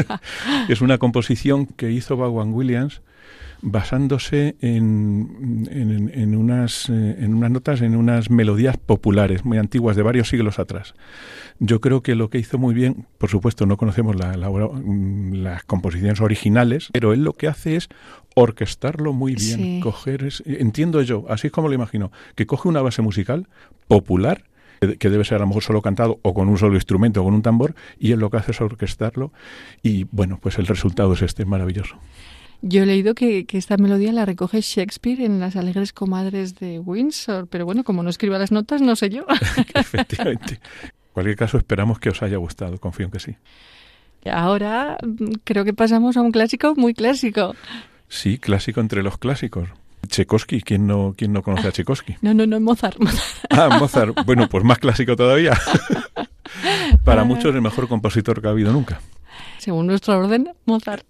es 0.70 0.82
una 0.82 0.98
composición 0.98 1.68
que 1.68 1.92
hizo 1.92 2.18
Vaughan 2.18 2.54
Williams 2.54 3.02
basándose 3.62 4.56
en, 4.62 5.68
en, 5.72 6.12
en, 6.14 6.36
unas, 6.36 6.90
eh, 6.90 7.16
en 7.20 7.34
unas 7.34 7.52
notas, 7.52 7.82
en 7.82 7.96
unas 7.96 8.30
melodías 8.30 8.78
populares 8.78 9.44
muy 9.44 9.58
antiguas 9.58 9.96
de 9.96 10.04
varios 10.04 10.30
siglos 10.30 10.60
atrás. 10.60 10.94
Yo 11.60 11.80
creo 11.82 12.04
que 12.04 12.16
lo 12.16 12.30
que 12.30 12.38
hizo 12.38 12.58
muy 12.58 12.74
bien, 12.74 13.08
por 13.18 13.30
supuesto 13.30 13.66
no 13.66 13.78
conocemos 13.78 14.16
la, 14.16 14.38
mm, 14.38 15.34
las 15.36 15.64
composiciones 15.64 16.22
originales, 16.22 16.90
pero 16.94 17.14
él 17.14 17.24
lo 17.24 17.34
que 17.34 17.48
hace 17.48 17.76
es 17.76 17.90
orquestarlo 18.36 19.14
muy 19.14 19.36
bien, 19.36 19.80
coger, 19.80 20.28
entiendo 20.46 21.02
yo, 21.02 21.26
así 21.30 21.48
es 21.48 21.54
como 21.54 21.70
lo 21.70 21.74
imagino, 21.74 22.12
que 22.36 22.46
coge 22.46 22.68
una 22.68 22.82
base 22.82 23.02
musical 23.02 23.48
popular, 23.88 24.44
que 24.98 25.10
debe 25.10 25.24
ser 25.24 25.38
a 25.38 25.40
lo 25.40 25.48
mejor 25.48 25.64
solo 25.64 25.82
cantado 25.82 26.20
o 26.22 26.34
con 26.34 26.50
un 26.50 26.58
solo 26.58 26.76
instrumento 26.76 27.22
o 27.22 27.24
con 27.26 27.34
un 27.34 27.42
tambor, 27.42 27.76
y 28.00 28.12
él 28.12 28.20
lo 28.20 28.30
que 28.30 28.38
hace 28.38 28.52
es 28.52 28.62
orquestarlo 28.62 29.32
y 29.84 30.06
bueno, 30.12 30.40
pues 30.42 30.58
el 30.58 30.68
resultado 30.68 31.14
es 31.14 31.22
este, 31.22 31.46
maravilloso. 31.46 31.98
Yo 32.62 32.84
he 32.84 32.86
leído 32.86 33.14
que, 33.14 33.46
esta 33.52 33.78
melodía 33.78 34.12
la 34.12 34.26
recoge 34.26 34.62
Shakespeare 34.62 35.22
en 35.22 35.40
las 35.40 35.56
alegres 35.56 35.94
comadres 35.94 36.56
de 36.56 36.80
Windsor, 36.80 37.48
pero 37.48 37.66
bueno, 37.66 37.84
como 37.84 38.02
no 38.02 38.10
escriba 38.10 38.40
las 38.40 38.52
notas, 38.52 38.82
no 38.82 38.96
sé 38.96 39.10
yo. 39.10 39.26
Efectivamente. 39.76 40.60
En 40.84 40.92
cualquier 41.14 41.36
caso, 41.36 41.58
esperamos 41.58 42.00
que 42.00 42.10
os 42.10 42.24
haya 42.24 42.38
gustado, 42.38 42.80
confío 42.80 43.06
en 43.06 43.12
que 43.12 43.20
sí. 43.20 43.36
Ahora 44.32 44.98
mm, 45.04 45.34
creo 45.44 45.64
que 45.64 45.74
pasamos 45.74 46.18
a 46.18 46.22
un 46.22 46.32
clásico 46.32 46.74
muy 46.76 46.94
clásico. 46.94 47.56
Sí, 48.08 48.38
clásico 48.38 48.82
entre 48.82 49.04
los 49.04 49.18
clásicos. 49.18 49.70
Tchaikovsky, 50.08 50.62
¿quién 50.62 50.88
no, 50.88 51.14
quién 51.18 51.34
no 51.34 51.42
conoce 51.44 51.68
a 51.68 51.72
Tchaikovsky? 51.72 52.18
No, 52.22 52.34
no, 52.34 52.46
no, 52.46 52.60
Mozart. 52.60 52.98
Ah, 53.50 53.78
Mozart. 53.80 54.26
Bueno, 54.26 54.50
pues 54.50 54.64
más 54.64 54.80
clásico 54.80 55.16
todavía. 55.16 55.58
Para 57.04 57.24
muchos 57.24 57.54
el 57.54 57.62
mejor 57.62 57.88
compositor 57.88 58.42
que 58.42 58.48
ha 58.48 58.52
habido 58.52 58.72
nunca 58.72 59.00
según 59.66 59.88
nuestro 59.88 60.16
orden, 60.18 60.50
Mozart. 60.66 61.06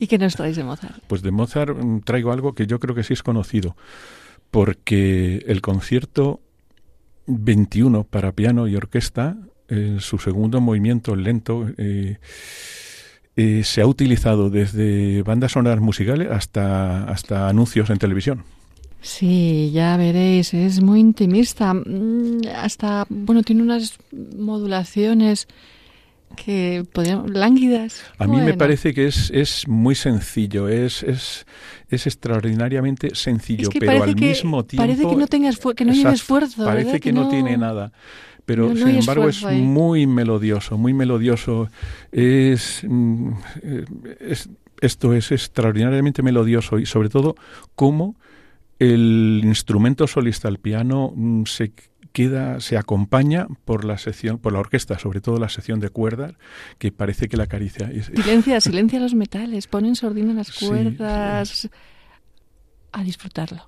¿Y 0.00 0.08
qué 0.08 0.18
nos 0.18 0.34
traéis 0.34 0.56
de 0.56 0.64
Mozart? 0.64 1.00
Pues 1.06 1.22
de 1.22 1.30
Mozart 1.30 1.76
mm, 1.76 2.00
traigo 2.00 2.32
algo 2.32 2.54
que 2.56 2.66
yo 2.66 2.80
creo 2.80 2.92
que 2.92 3.04
sí 3.04 3.12
es 3.12 3.22
conocido, 3.22 3.76
porque 4.50 5.44
el 5.46 5.60
concierto 5.60 6.40
21 7.26 8.02
para 8.02 8.32
piano 8.32 8.66
y 8.66 8.74
orquesta, 8.74 9.36
en 9.68 10.00
su 10.00 10.18
segundo 10.18 10.60
movimiento 10.60 11.14
lento, 11.14 11.68
eh, 11.78 12.18
eh, 13.40 13.64
se 13.64 13.80
ha 13.80 13.86
utilizado 13.86 14.50
desde 14.50 15.22
bandas 15.22 15.52
sonoras 15.52 15.80
musicales 15.80 16.28
hasta, 16.30 17.04
hasta 17.04 17.48
anuncios 17.48 17.88
en 17.88 17.96
televisión. 17.96 18.44
Sí, 19.00 19.70
ya 19.72 19.96
veréis, 19.96 20.52
es 20.52 20.82
muy 20.82 21.00
intimista. 21.00 21.72
Mm, 21.72 22.42
hasta, 22.54 23.06
bueno, 23.08 23.42
tiene 23.42 23.62
unas 23.62 23.96
modulaciones 24.36 25.48
que 26.36 26.84
podríamos, 26.92 27.30
lánguidas. 27.30 28.02
A 28.18 28.26
mí 28.26 28.36
me 28.42 28.52
parece 28.54 28.92
que 28.92 29.06
es, 29.06 29.30
es 29.30 29.66
muy 29.66 29.94
sencillo, 29.94 30.68
es, 30.68 31.02
es, 31.02 31.46
es 31.88 32.06
extraordinariamente 32.06 33.14
sencillo, 33.14 33.70
pero 33.78 34.02
al 34.02 34.14
mismo 34.14 34.66
tiempo... 34.66 34.82
Parece 34.82 35.08
que 35.08 35.16
no, 35.16 35.26
tenga 35.26 35.50
que 35.74 35.84
no 35.86 35.92
lleve 35.94 36.12
esfuerzo. 36.12 36.64
Parece 36.66 37.00
que, 37.00 37.12
no, 37.12 37.28
tiene 37.28 37.56
nada. 37.56 37.92
Pero 38.44 38.74
sin 38.74 38.88
embargo 38.88 39.28
es 39.28 39.42
muy 39.42 40.06
melodioso, 40.06 40.78
muy 40.78 40.92
melodioso. 40.92 41.68
Es, 42.12 42.82
mm, 42.86 43.32
es, 44.20 44.48
esto 44.80 45.14
es 45.14 45.32
extraordinariamente 45.32 46.22
melodioso 46.22 46.78
y 46.78 46.86
sobre 46.86 47.08
todo 47.08 47.34
cómo 47.74 48.16
el 48.78 49.42
instrumento 49.44 50.06
solista, 50.06 50.48
el 50.48 50.58
piano, 50.58 51.12
mm, 51.14 51.44
se 51.44 51.72
queda, 52.12 52.60
se 52.60 52.76
acompaña 52.76 53.46
por 53.64 53.84
la 53.84 53.98
sección, 53.98 54.38
por 54.38 54.52
la 54.52 54.60
orquesta, 54.60 54.98
sobre 54.98 55.20
todo 55.20 55.38
la 55.38 55.48
sección 55.48 55.80
de 55.80 55.90
cuerdas, 55.90 56.34
que 56.78 56.90
parece 56.90 57.28
que 57.28 57.36
la 57.36 57.44
acaricia. 57.44 57.90
Silencia, 58.02 58.60
silencia 58.60 59.00
los 59.00 59.14
metales, 59.14 59.66
ponen 59.66 59.94
sordina 59.96 60.32
las 60.32 60.52
cuerdas. 60.52 61.68
A 62.92 63.04
disfrutarlo. 63.04 63.64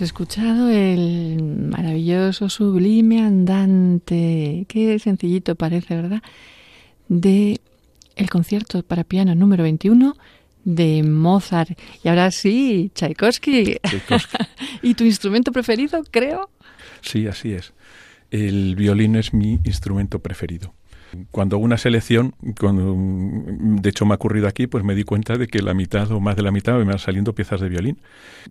Hemos 0.00 0.08
escuchado 0.08 0.70
el 0.70 1.42
maravilloso, 1.42 2.48
sublime 2.48 3.20
andante, 3.20 4.64
qué 4.66 4.98
sencillito 4.98 5.56
parece, 5.56 5.94
¿verdad? 5.94 6.22
De 7.08 7.60
el 8.16 8.30
concierto 8.30 8.82
para 8.82 9.04
piano 9.04 9.34
número 9.34 9.62
21 9.62 10.14
de 10.64 11.02
Mozart. 11.02 11.78
Y 12.02 12.08
ahora 12.08 12.30
sí, 12.30 12.90
Tchaikovsky. 12.94 13.76
Tchaikovsky. 13.82 14.38
¿Y 14.82 14.94
tu 14.94 15.04
instrumento 15.04 15.52
preferido, 15.52 16.02
creo? 16.10 16.48
Sí, 17.02 17.26
así 17.26 17.52
es. 17.52 17.74
El 18.30 18.76
violín 18.76 19.16
es 19.16 19.34
mi 19.34 19.60
instrumento 19.64 20.20
preferido. 20.20 20.72
Cuando 21.30 21.56
hago 21.56 21.64
una 21.64 21.76
selección, 21.76 22.34
cuando, 22.58 22.94
de 22.96 23.90
hecho 23.90 24.06
me 24.06 24.12
ha 24.12 24.16
ocurrido 24.16 24.48
aquí, 24.48 24.66
pues 24.66 24.82
me 24.82 24.94
di 24.94 25.04
cuenta 25.04 25.36
de 25.36 25.46
que 25.46 25.60
la 25.60 25.74
mitad 25.74 26.10
o 26.10 26.20
más 26.20 26.36
de 26.36 26.42
la 26.42 26.52
mitad 26.52 26.78
me 26.78 26.84
van 26.84 26.98
saliendo 26.98 27.34
piezas 27.34 27.60
de 27.60 27.68
violín. 27.68 28.00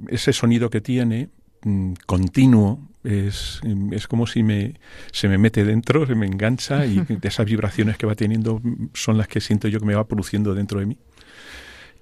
Ese 0.09 0.31
sonido 0.31 0.69
que 0.69 0.81
tiene, 0.81 1.29
mm, 1.63 1.93
continuo, 2.05 2.87
es, 3.03 3.61
es 3.91 4.07
como 4.07 4.27
si 4.27 4.43
me, 4.43 4.75
se 5.11 5.27
me 5.27 5.37
mete 5.37 5.63
dentro, 5.63 6.05
se 6.05 6.15
me 6.15 6.25
engancha 6.25 6.85
y 6.85 7.05
esas 7.21 7.45
vibraciones 7.45 7.97
que 7.97 8.05
va 8.05 8.15
teniendo 8.15 8.61
son 8.93 9.17
las 9.17 9.27
que 9.27 9.39
siento 9.39 9.67
yo 9.67 9.79
que 9.79 9.85
me 9.85 9.95
va 9.95 10.07
produciendo 10.07 10.53
dentro 10.53 10.79
de 10.79 10.85
mí. 10.85 10.97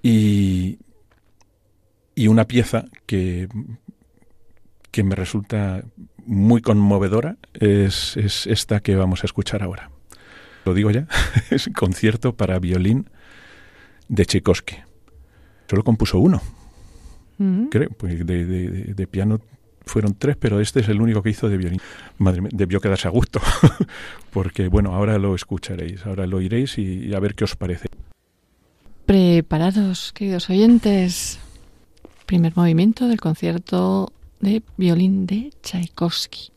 Y, 0.02 0.80
y 2.16 2.28
una 2.28 2.46
pieza 2.46 2.86
que, 3.06 3.48
que 4.92 5.04
me 5.04 5.16
resulta 5.16 5.84
muy 6.26 6.62
conmovedora 6.62 7.38
es, 7.54 8.18
es 8.18 8.48
esta 8.48 8.80
que 8.80 8.96
vamos 8.96 9.24
a 9.24 9.28
escuchar 9.28 9.64
ahora 9.64 9.92
lo 10.68 10.74
digo 10.74 10.92
ya, 10.92 11.08
es 11.50 11.68
un 11.68 11.74
concierto 11.74 12.36
para 12.36 12.60
violín 12.60 13.10
de 14.10 14.26
Tchaikovsky. 14.26 14.76
Solo 15.70 15.84
compuso 15.84 16.20
uno, 16.20 16.42
Mm. 17.38 17.66
creo, 17.68 17.90
pues 17.92 18.26
de, 18.26 18.46
de- 18.46 18.70
de- 18.70 18.94
de 18.94 19.08
piano 19.08 19.40
fueron 19.86 20.16
tres, 20.16 20.36
pero 20.38 20.60
este 20.60 20.82
es 20.82 20.90
el 20.90 21.00
único 21.02 21.22
que 21.24 21.30
hizo 21.30 21.48
de 21.50 21.58
violín. 21.58 21.80
Madre 22.18 22.42
mía, 22.42 22.50
debió 22.54 22.82
quedarse 22.82 23.08
a 23.08 23.12
gusto, 23.12 23.40
porque 24.32 24.68
bueno, 24.68 24.94
ahora 24.94 25.18
lo 25.18 25.34
escucharéis, 25.36 26.06
ahora 26.06 26.28
lo 26.28 26.38
oiréis 26.38 26.78
y, 26.78 27.06
y 27.06 27.14
a 27.14 27.20
ver 27.20 27.36
qué 27.36 27.44
os 27.46 27.56
parece. 27.56 27.88
Preparados, 29.06 30.12
queridos 30.14 30.50
oyentes. 30.50 31.40
Primer 32.26 32.54
movimiento 32.58 33.08
del 33.08 33.22
concierto 33.22 34.12
de 34.42 34.62
violín 34.76 35.26
de 35.26 35.52
Tchaikovsky. 35.64 36.50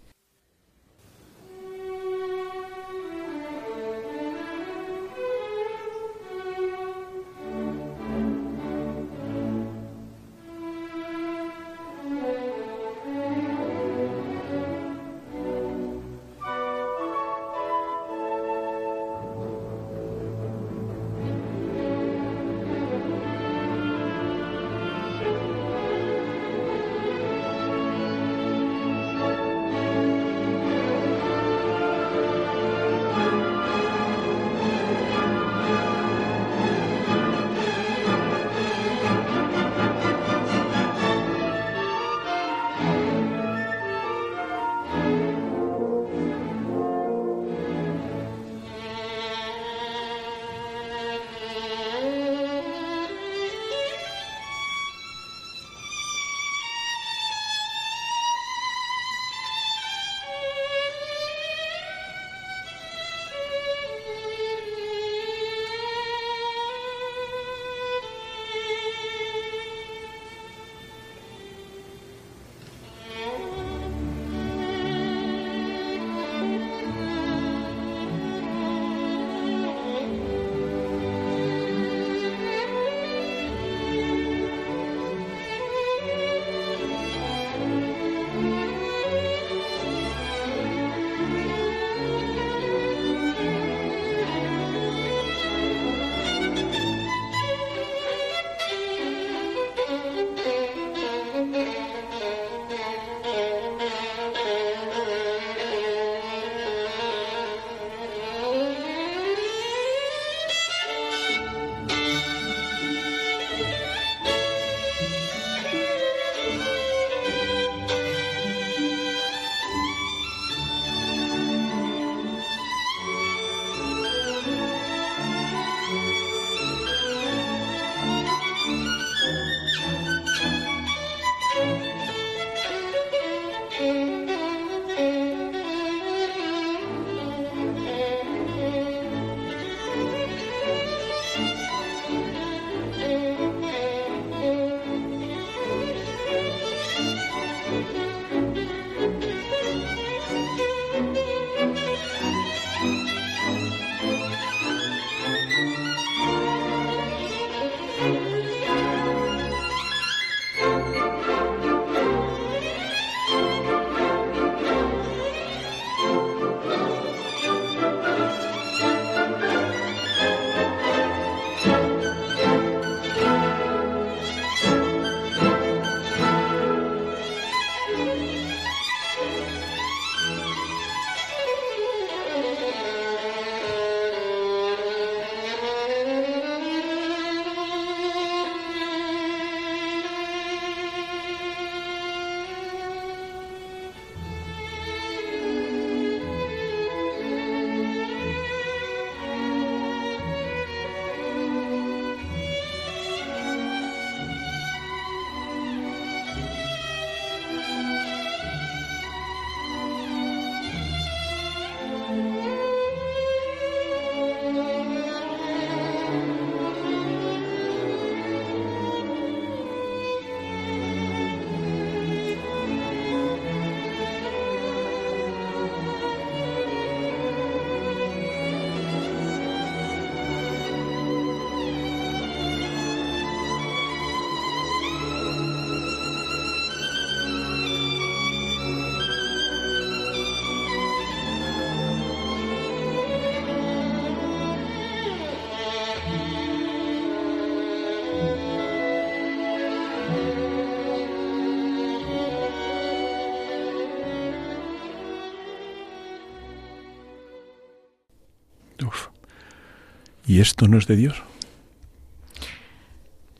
¿Y 260.31 260.39
esto 260.39 260.68
no 260.68 260.78
es 260.78 260.87
de 260.87 260.95
Dios? 260.95 261.20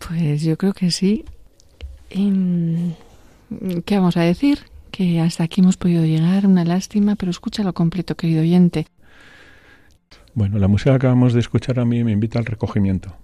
Pues 0.01 0.43
yo 0.43 0.59
creo 0.59 0.72
que 0.72 0.91
sí. 0.91 1.24
¿Qué 2.11 3.95
vamos 3.95 4.16
a 4.16 4.22
decir? 4.22 4.59
Que 4.91 5.20
hasta 5.20 5.45
aquí 5.45 5.61
hemos 5.61 5.76
podido 5.76 6.05
llegar, 6.05 6.49
una 6.49 6.64
lástima, 6.64 7.14
pero 7.14 7.30
escúchalo 7.30 7.74
completo, 7.74 8.16
querido 8.16 8.41
oyente. 8.41 8.88
Bueno, 10.34 10.59
la 10.59 10.66
música 10.66 10.91
que 10.91 10.97
acabamos 10.97 11.32
de 11.32 11.38
escuchar 11.38 11.78
a 11.78 11.84
mí 11.84 12.03
me 12.03 12.11
invita 12.11 12.41
al 12.41 12.47
recogimiento. 12.47 13.14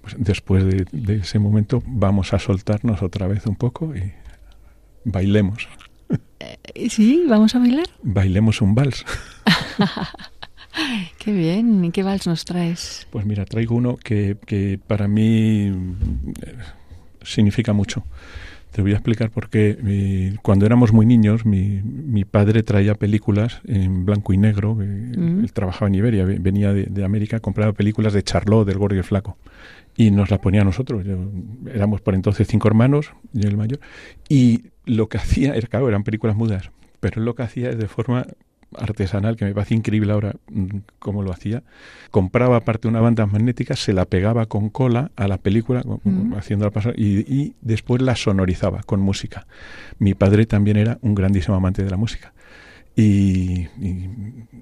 Pues 0.00 0.16
después 0.16 0.64
de, 0.64 1.16
ese 1.16 1.38
momento 1.38 1.82
vamos 1.86 2.32
a 2.32 2.38
soltarnos 2.38 3.02
otra 3.02 3.26
vez 3.26 3.44
un 3.44 3.56
poco 3.56 3.94
y 3.94 4.14
bailemos. 5.04 5.68
Eh, 6.38 6.88
¿Sí? 6.88 7.26
¿Vamos 7.28 7.54
a 7.54 7.58
bailar? 7.58 7.84
Bailemos 8.02 8.62
un 8.62 8.74
vals. 8.74 9.04
qué 11.18 11.32
bien. 11.32 11.84
¿Y 11.84 11.90
qué 11.90 12.02
vals 12.02 12.26
nos 12.26 12.44
traes? 12.44 13.06
Pues 13.10 13.26
mira, 13.26 13.44
traigo 13.44 13.74
uno 13.74 13.96
que, 13.96 14.36
que 14.46 14.78
para 14.84 15.08
mí 15.08 15.66
eh, 15.66 16.54
significa 17.22 17.72
mucho. 17.72 18.04
Te 18.70 18.82
voy 18.82 18.92
a 18.92 18.94
explicar 18.94 19.30
por 19.30 19.50
qué. 19.50 20.36
cuando 20.42 20.64
éramos 20.64 20.92
muy 20.92 21.04
niños, 21.04 21.44
mi, 21.44 21.82
mi, 21.82 22.24
padre 22.24 22.62
traía 22.62 22.94
películas 22.94 23.60
en 23.66 24.04
blanco 24.04 24.32
y 24.32 24.38
negro. 24.38 24.76
Mm. 24.76 25.40
Él 25.40 25.52
trabajaba 25.52 25.88
en 25.88 25.96
Iberia, 25.96 26.24
venía 26.24 26.72
de, 26.72 27.04
América, 27.04 27.40
compraba 27.40 27.72
películas 27.72 28.12
de 28.12 28.22
Charlot, 28.22 28.66
del 28.66 28.78
gordo 28.78 28.94
y 28.94 28.98
el 28.98 29.04
flaco. 29.04 29.36
Y 29.96 30.12
nos 30.12 30.30
las 30.30 30.38
ponía 30.38 30.60
a 30.60 30.64
nosotros. 30.64 31.04
éramos 31.66 32.00
por 32.00 32.14
entonces 32.14 32.46
cinco 32.46 32.68
hermanos, 32.68 33.12
yo 33.32 33.48
el 33.48 33.56
mayor. 33.56 33.80
Y 34.28 34.66
lo 34.84 35.08
que 35.08 35.18
hacía, 35.18 35.54
era, 35.54 35.66
claro, 35.66 35.88
eran 35.88 36.04
películas 36.04 36.36
mudas, 36.36 36.70
pero 37.00 37.18
él 37.18 37.24
lo 37.24 37.34
que 37.34 37.42
hacía 37.42 37.70
es 37.70 37.78
de 37.78 37.88
forma 37.88 38.24
artesanal, 38.76 39.36
que 39.36 39.44
me 39.44 39.54
parece 39.54 39.74
increíble 39.74 40.12
ahora 40.12 40.34
mm, 40.48 40.78
cómo 40.98 41.22
lo 41.22 41.32
hacía. 41.32 41.62
Compraba 42.10 42.56
aparte 42.56 42.88
una 42.88 43.00
banda 43.00 43.26
magnética, 43.26 43.76
se 43.76 43.92
la 43.92 44.04
pegaba 44.04 44.46
con 44.46 44.70
cola 44.70 45.10
a 45.16 45.28
la 45.28 45.38
película, 45.38 45.82
mm. 45.84 46.34
haciéndola 46.34 46.70
pasar, 46.70 46.94
y, 46.96 47.54
después 47.60 48.02
la 48.02 48.16
sonorizaba 48.16 48.82
con 48.82 49.00
música. 49.00 49.46
Mi 49.98 50.14
padre 50.14 50.46
también 50.46 50.76
era 50.76 50.98
un 51.02 51.14
grandísimo 51.14 51.56
amante 51.56 51.82
de 51.82 51.90
la 51.90 51.96
música. 51.96 52.32
Y, 52.96 53.68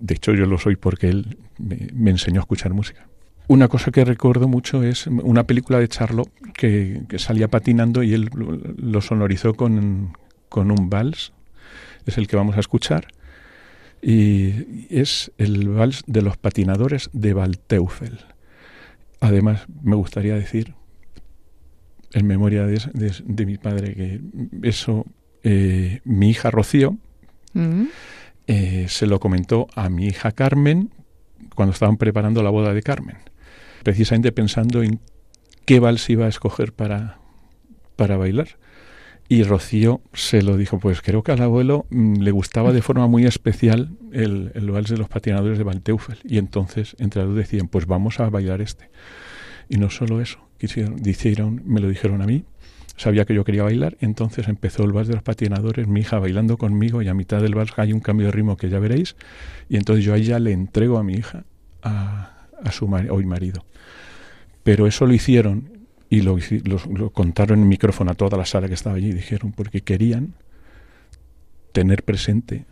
de 0.01 0.15
hecho 0.15 0.35
yo 0.35 0.47
lo 0.47 0.59
soy 0.59 0.77
porque 0.77 1.09
él 1.09 1.39
me, 1.59 2.11
enseñó 2.11 2.41
a 2.41 2.43
escuchar 2.43 2.73
música. 2.73 3.07
Una 3.47 3.69
cosa 3.69 3.91
que 3.91 4.05
recuerdo 4.05 4.47
mucho 4.47 4.83
es 4.83 5.07
una 5.07 5.45
película 5.45 5.79
de 5.79 5.89
Charlo 5.89 6.25
que, 6.53 7.03
salía 7.17 7.49
patinando 7.49 8.03
y 8.03 8.13
él 8.13 8.31
lo 8.35 9.01
sonorizó 9.01 9.55
con, 9.55 10.13
con 10.51 10.71
un 10.71 10.91
vals, 10.91 11.33
es 12.05 12.19
el 12.19 12.27
que 12.27 12.37
vamos 12.37 12.57
a 12.57 12.61
escuchar 12.61 13.09
y 14.01 14.87
es 14.91 15.33
el 15.39 15.69
vals 15.69 16.03
de 16.07 16.23
los 16.23 16.37
patinadores 16.37 17.11
de 17.13 17.33
Valteufel. 17.33 18.21
Además, 19.21 19.67
me 19.83 19.97
gustaría 19.97 20.35
decir, 20.35 20.75
en 22.13 22.27
memoria 22.27 22.67
de, 22.67 23.47
mi 23.47 23.59
padre, 23.59 23.95
que 23.95 24.21
eso, 24.63 25.05
eh, 25.43 26.01
mi 26.05 26.31
hija 26.31 26.51
Rocío 26.51 26.97
mm. 27.53 27.85
eh, 28.47 28.87
se 28.89 29.07
lo 29.07 29.21
comentó 29.21 29.67
a 29.75 29.89
mi 29.89 30.07
hija 30.07 30.33
Carmen 30.33 30.91
cuando 31.55 31.73
estaban 31.73 31.97
preparando 31.97 32.43
la 32.43 32.51
boda 32.51 32.73
de 32.73 32.83
Carmen, 32.83 33.17
precisamente 33.83 34.33
pensando 34.33 34.83
en 34.83 35.01
qué 35.65 35.81
vals 35.81 36.09
iba 36.09 36.27
a 36.27 36.29
escoger 36.29 36.73
para, 36.73 37.19
para 37.97 38.17
bailar. 38.17 38.49
Y 39.31 39.43
Rocío 39.43 40.01
se 40.15 40.43
lo 40.43 40.57
dijo, 40.57 40.79
pues 40.79 41.03
creo 41.03 41.23
que 41.23 41.33
al 41.33 41.43
abuelo 41.43 41.87
mm, 41.91 42.21
le 42.21 42.31
gustaba 42.31 42.73
de 42.73 42.81
forma 42.81 43.07
muy 43.07 43.27
especial 43.27 43.91
el, 44.11 44.53
el 44.55 44.71
vals 44.71 44.89
de 44.89 44.97
los 44.97 45.09
patinadores 45.09 45.59
de 45.59 45.65
Valteufel. 45.65 46.19
Y 46.25 46.39
entonces, 46.39 46.97
entre 46.99 47.25
los 47.25 47.37
decían, 47.37 47.69
pues 47.69 47.87
vamos 47.87 48.21
a 48.21 48.31
bailar 48.31 48.63
este. 48.63 48.91
Y 49.69 49.77
no 49.77 49.91
solo 49.91 50.23
eso, 50.23 50.39
quisieron, 50.57 51.63
me 51.67 51.81
lo 51.81 51.89
dijeron 51.89 52.23
a 52.23 52.27
mí, 52.27 52.45
sabía 52.97 53.27
que 53.27 53.35
yo 53.35 53.45
quería 53.45 53.63
bailar, 53.63 53.99
entonces 54.01 54.49
empezó 54.49 54.85
el 54.85 54.93
vals 54.93 55.09
de 55.09 55.15
los 55.15 55.23
patinadores, 55.23 55.87
mi 55.87 56.01
hija 56.01 56.19
bailando 56.19 56.57
conmigo 56.57 57.03
y 57.03 57.09
a 57.09 57.15
mitad 57.15 57.43
del 57.43 57.55
vals 57.55 57.73
hay 57.77 57.93
un 57.93 58.01
cambio 58.01 58.27
de 58.27 58.33
ritmo 58.33 58.57
que 58.57 58.71
ya 58.71 58.79
veréis. 58.79 59.15
Y 59.69 59.77
entonces 59.77 60.07
yo 60.07 60.15
ahí 60.15 60.25
ya 60.25 60.39
le 60.39 60.53
entrego 60.53 60.97
a 60.97 61.05
mi 61.05 61.13
hija 61.13 61.45
a, 61.83 62.47
a 62.65 62.73
su 62.73 62.87
hoy 62.87 63.27
marido. 63.27 63.67
Pero 64.63 64.87
eso 64.87 65.05
lo 65.05 65.13
hicieron 65.13 65.78
y 66.11 66.23
lo, 66.23 66.39
contaron 67.13 67.61
en 67.61 67.69
micrófono 67.69 68.11
a 68.11 68.15
toda 68.15 68.39
la 68.39 68.47
sala 68.47 68.69
que 68.69 68.75
estaba 68.75 68.97
allí, 68.97 69.13
dijeron, 69.13 69.53
porque 69.53 69.83
querían 69.83 70.35
tener 71.73 72.03
presente 72.03 72.65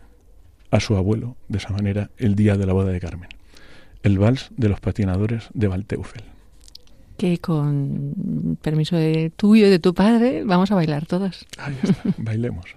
a 0.71 0.79
su 0.79 0.95
abuelo 0.95 1.37
de 1.47 1.59
esa 1.59 1.69
manera 1.69 2.09
el 2.17 2.35
día 2.35 2.57
de 2.57 2.65
la 2.65 2.73
boda 2.73 2.91
de 2.91 2.99
Carmen. 2.99 3.29
El 4.03 4.17
vals 4.17 4.49
de 4.57 4.69
los 4.69 4.79
patinadores 4.79 5.49
de 5.53 5.67
Valteufel. 5.67 6.23
Que 7.17 7.39
con 7.39 8.57
permiso 8.61 8.95
de 8.95 9.31
tuyo 9.35 9.67
y 9.67 9.69
de 9.69 9.79
tu 9.79 9.93
padre 9.93 10.43
vamos 10.43 10.71
a 10.71 10.75
bailar 10.75 11.05
todas. 11.05 11.45
Ahí 11.57 11.75
está, 11.81 12.03
bailemos. 12.17 12.75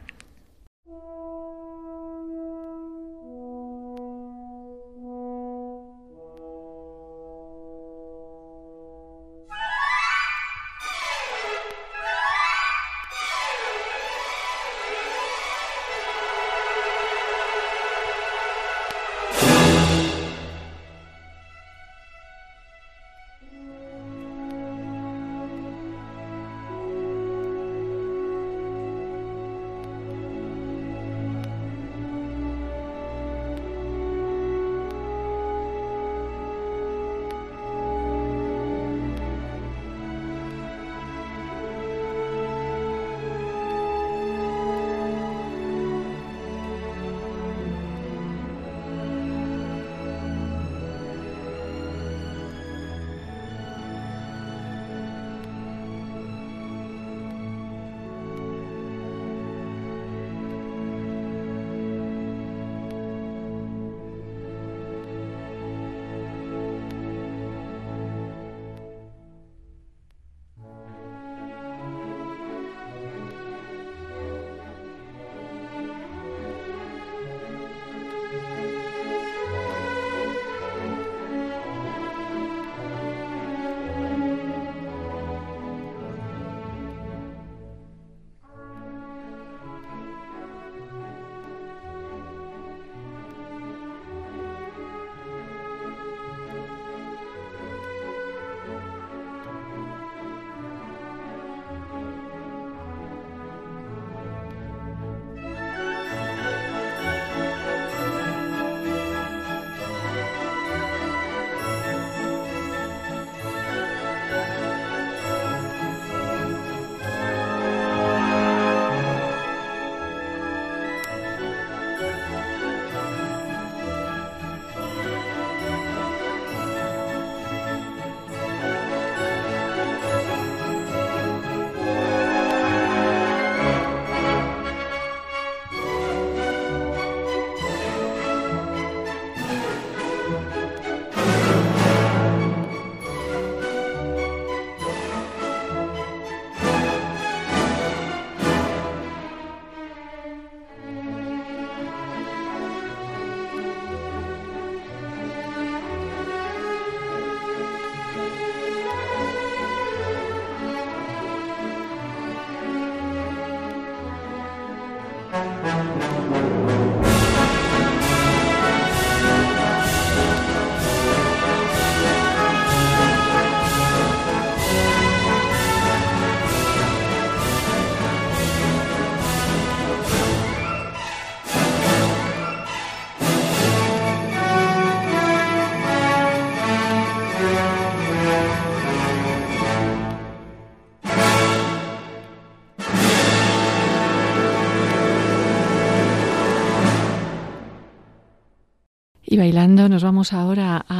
Bailando 199.40 199.88
nos 199.88 200.02
vamos 200.02 200.34
ahora 200.34 200.84
a 200.86 200.99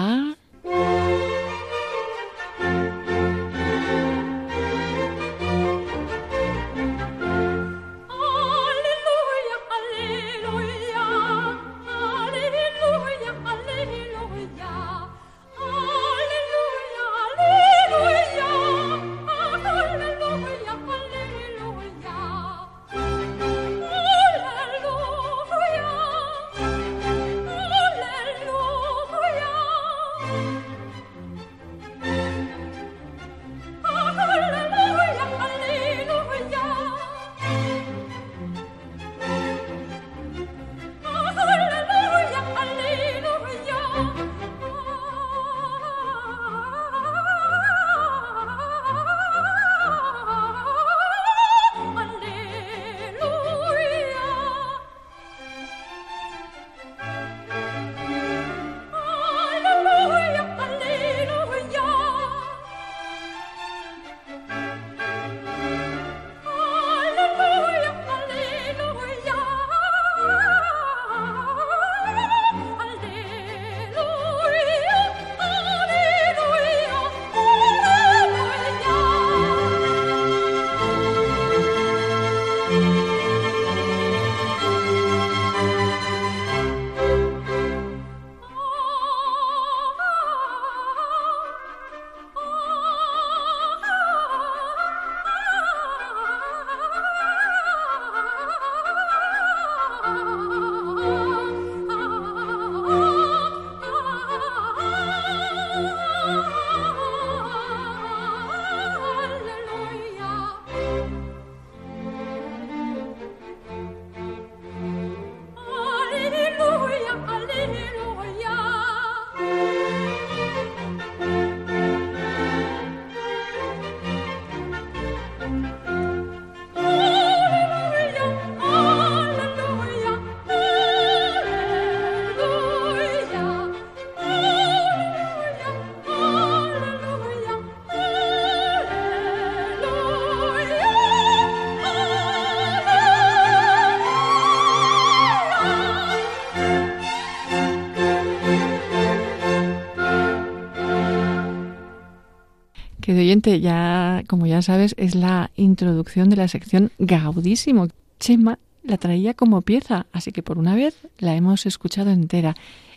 oyente, 153.18 153.60
ya, 153.60 154.22
como 154.28 154.46
ya 154.46 154.62
sabes, 154.62 154.94
es 154.96 155.14
la 155.14 155.50
introducción 155.56 156.30
de 156.30 156.36
la 156.36 156.48
sección 156.48 156.92
Gaudísimo. 156.98 157.88
Chema 158.18 158.58
la 158.82 158.96
traía 158.96 159.34
como 159.34 159.62
pieza, 159.62 160.06
así 160.12 160.32
que 160.32 160.42
por 160.42 160.58
una 160.58 160.74
vez 160.74 160.96
la 161.18 161.34
hemos 161.34 161.66
escuchado 161.66 162.10
entera. 162.10 162.54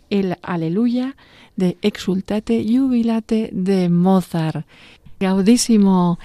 El 0.09 0.38
Aleluya 0.41 1.16
de 1.55 1.78
Exultate 1.82 2.64
Jubilate 2.68 3.49
de 3.53 3.89
Mozart. 3.89 4.66
Gaudísimo, 5.20 6.20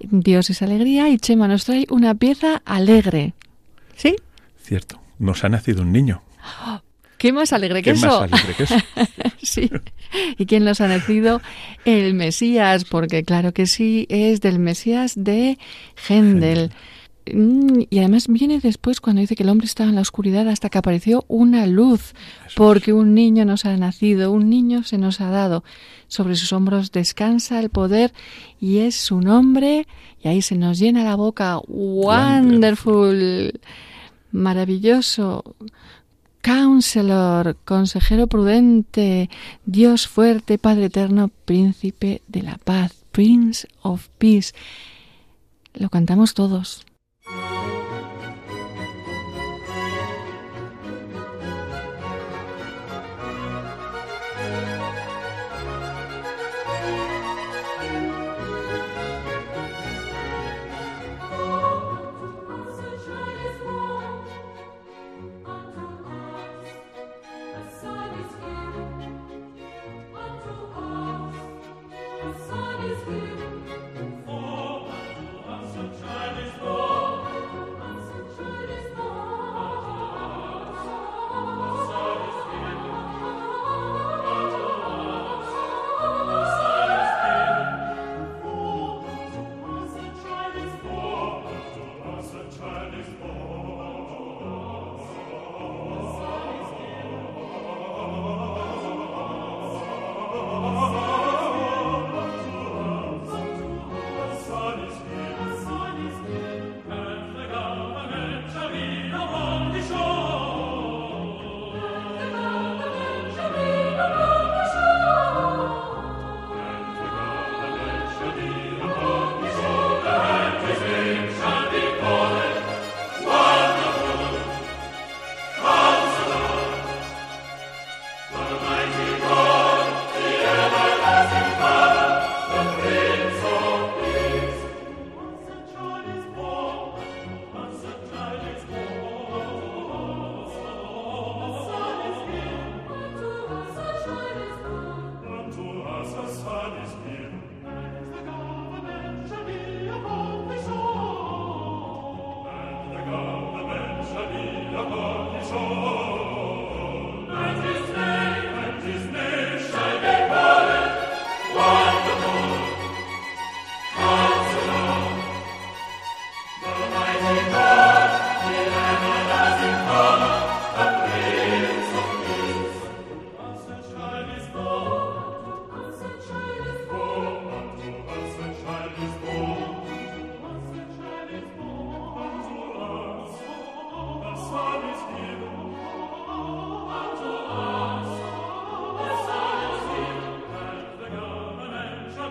Dios 0.00 0.50
es 0.50 0.62
alegría 0.62 1.08
y 1.08 1.18
Chema 1.18 1.48
nos 1.48 1.64
trae 1.64 1.86
una 1.90 2.14
pieza 2.14 2.62
alegre. 2.64 3.34
¿Sí? 3.96 4.16
Cierto, 4.62 5.00
nos 5.18 5.44
ha 5.44 5.48
nacido 5.48 5.82
un 5.82 5.92
niño. 5.92 6.22
¿Qué 7.18 7.32
más 7.32 7.52
alegre 7.52 7.82
que 7.82 7.90
¿Qué 7.90 7.96
eso? 7.96 8.26
Más 8.28 8.32
alegre 8.32 8.54
que 8.54 8.62
eso? 8.62 8.76
sí. 9.42 9.70
¿Y 10.38 10.46
quién 10.46 10.64
nos 10.64 10.80
ha 10.80 10.88
nacido? 10.88 11.42
El 11.84 12.14
Mesías, 12.14 12.84
porque 12.84 13.24
claro 13.24 13.52
que 13.52 13.66
sí, 13.66 14.06
es 14.08 14.40
del 14.40 14.58
Mesías 14.58 15.12
de 15.16 15.58
Händel. 16.08 16.70
Mm, 17.34 17.82
y 17.90 17.98
además 17.98 18.28
viene 18.28 18.60
después 18.60 19.00
cuando 19.00 19.20
dice 19.20 19.36
que 19.36 19.42
el 19.42 19.48
hombre 19.48 19.66
estaba 19.66 19.88
en 19.88 19.96
la 19.96 20.02
oscuridad 20.02 20.48
hasta 20.48 20.70
que 20.70 20.78
apareció 20.78 21.24
una 21.28 21.66
luz, 21.66 22.14
porque 22.56 22.92
un 22.92 23.14
niño 23.14 23.44
nos 23.44 23.64
ha 23.64 23.76
nacido, 23.76 24.32
un 24.32 24.48
niño 24.48 24.84
se 24.84 24.98
nos 24.98 25.20
ha 25.20 25.30
dado. 25.30 25.64
Sobre 26.06 26.36
sus 26.36 26.52
hombros 26.52 26.92
descansa 26.92 27.58
el 27.60 27.68
poder 27.68 28.12
y 28.60 28.78
es 28.78 28.94
su 28.94 29.20
nombre, 29.20 29.86
y 30.22 30.28
ahí 30.28 30.42
se 30.42 30.56
nos 30.56 30.78
llena 30.78 31.04
la 31.04 31.16
boca. 31.16 31.58
Wonderful, 31.66 33.60
maravilloso. 34.32 35.56
Counselor, 36.40 37.56
consejero 37.64 38.26
prudente, 38.26 39.28
Dios 39.66 40.06
fuerte, 40.06 40.58
Padre 40.58 40.86
eterno, 40.86 41.28
príncipe 41.44 42.22
de 42.28 42.42
la 42.42 42.58
paz, 42.58 43.04
Prince 43.12 43.68
of 43.82 44.08
Peace. 44.18 44.52
Lo 45.74 45.90
cantamos 45.90 46.34
todos. 46.34 46.87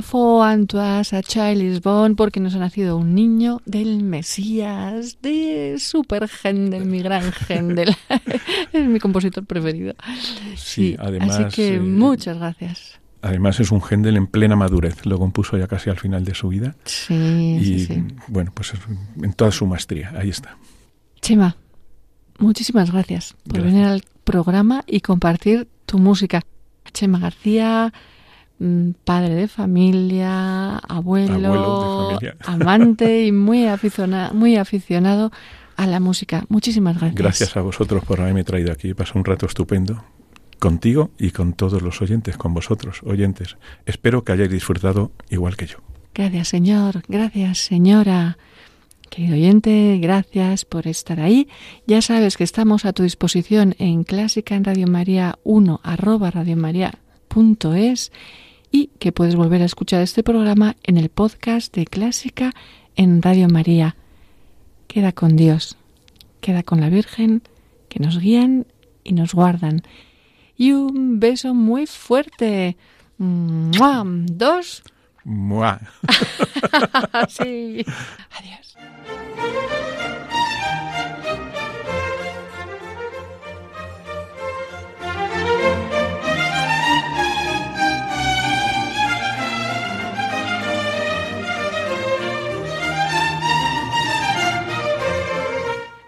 Era 0.00 0.08
fo 0.08 0.42
Antoas 0.42 1.12
a 1.12 1.20
Child 1.22 1.82
Born 1.82 2.16
porque 2.16 2.40
nos 2.40 2.54
ha 2.54 2.58
nacido 2.58 2.96
un 2.96 3.14
niño 3.14 3.60
del 3.66 4.02
Mesías, 4.02 5.18
de 5.20 5.76
Super 5.78 6.26
Händel, 6.26 6.86
mi 6.86 7.02
gran 7.02 7.30
Händel. 7.46 7.94
es 8.72 8.86
mi 8.86 8.98
compositor 8.98 9.44
preferido. 9.44 9.92
Sí, 10.56 10.96
además. 10.98 11.38
Así 11.38 11.54
que 11.54 11.74
eh, 11.74 11.80
muchas 11.80 12.38
gracias. 12.38 12.98
Además 13.20 13.60
es 13.60 13.70
un 13.72 13.82
Händel 13.82 14.16
en 14.16 14.26
plena 14.26 14.56
madurez, 14.56 15.04
lo 15.04 15.18
compuso 15.18 15.58
ya 15.58 15.66
casi 15.66 15.90
al 15.90 15.98
final 15.98 16.24
de 16.24 16.34
su 16.34 16.48
vida. 16.48 16.76
Sí, 16.86 17.58
y 17.60 17.64
sí, 17.64 17.84
sí. 17.84 18.04
bueno, 18.28 18.52
pues 18.54 18.72
en 19.22 19.34
toda 19.34 19.50
su 19.50 19.66
maestría, 19.66 20.14
ahí 20.16 20.30
está. 20.30 20.56
Chema, 21.20 21.56
muchísimas 22.38 22.90
gracias 22.90 23.34
por 23.44 23.58
Gracias. 23.58 23.74
venir 23.74 23.86
al 23.86 24.02
programa 24.24 24.82
y 24.86 25.02
compartir 25.02 25.68
tu 25.84 25.98
música. 25.98 26.40
Chema 26.90 27.18
García, 27.18 27.92
padre 29.04 29.34
de 29.34 29.48
familia, 29.48 30.76
abuelo, 30.78 31.34
Abuelo 31.34 32.08
de 32.10 32.18
familia. 32.18 32.36
amante 32.46 33.26
y 33.26 33.32
muy 33.32 33.66
aficionado, 33.66 34.34
muy 34.34 34.56
aficionado 34.56 35.32
a 35.76 35.86
la 35.86 35.98
música. 35.98 36.44
Muchísimas 36.48 36.98
gracias. 36.98 37.14
Gracias 37.14 37.56
a 37.56 37.62
vosotros 37.62 38.04
por 38.04 38.20
haberme 38.20 38.44
traído 38.44 38.70
aquí. 38.70 38.92
Pasó 38.92 39.18
un 39.18 39.24
rato 39.24 39.46
estupendo 39.46 40.04
contigo 40.58 41.10
y 41.18 41.30
con 41.30 41.54
todos 41.54 41.82
los 41.82 42.02
oyentes, 42.02 42.36
con 42.36 42.52
vosotros, 42.52 43.00
oyentes. 43.04 43.56
Espero 43.86 44.22
que 44.22 44.32
hayáis 44.32 44.50
disfrutado 44.50 45.10
igual 45.30 45.56
que 45.56 45.66
yo. 45.66 45.78
Gracias, 46.14 46.48
señor. 46.48 47.02
Gracias, 47.08 47.58
señora. 47.58 48.36
Querido 49.08 49.34
oyente, 49.34 49.98
gracias 50.00 50.64
por 50.64 50.86
estar 50.86 51.18
ahí. 51.18 51.48
Ya 51.86 52.00
sabes 52.00 52.36
que 52.36 52.44
estamos 52.44 52.84
a 52.84 52.92
tu 52.92 53.02
disposición 53.02 53.74
en 53.78 54.04
clásica 54.04 54.54
en 54.54 54.64
Radio 54.64 54.86
María 54.86 55.38
1 55.42 55.80
arroba 55.82 56.30
radiomaria.es 56.30 58.12
y 58.70 58.88
que 58.98 59.12
puedes 59.12 59.36
volver 59.36 59.62
a 59.62 59.66
escuchar 59.66 60.02
este 60.02 60.22
programa 60.22 60.76
en 60.82 60.96
el 60.96 61.08
podcast 61.08 61.74
de 61.74 61.86
Clásica 61.86 62.52
en 62.96 63.22
Radio 63.22 63.48
María. 63.48 63.96
Queda 64.86 65.12
con 65.12 65.36
Dios, 65.36 65.76
queda 66.40 66.62
con 66.62 66.80
la 66.80 66.88
Virgen, 66.88 67.42
que 67.88 68.00
nos 68.00 68.18
guían 68.18 68.66
y 69.04 69.12
nos 69.12 69.34
guardan. 69.34 69.82
Y 70.56 70.72
un 70.72 71.20
beso 71.20 71.54
muy 71.54 71.86
fuerte. 71.86 72.76
¡Mua! 73.18 74.04
Dos. 74.06 74.82
¡Mua! 75.24 75.80
sí. 77.28 77.84
Adiós. 78.38 78.76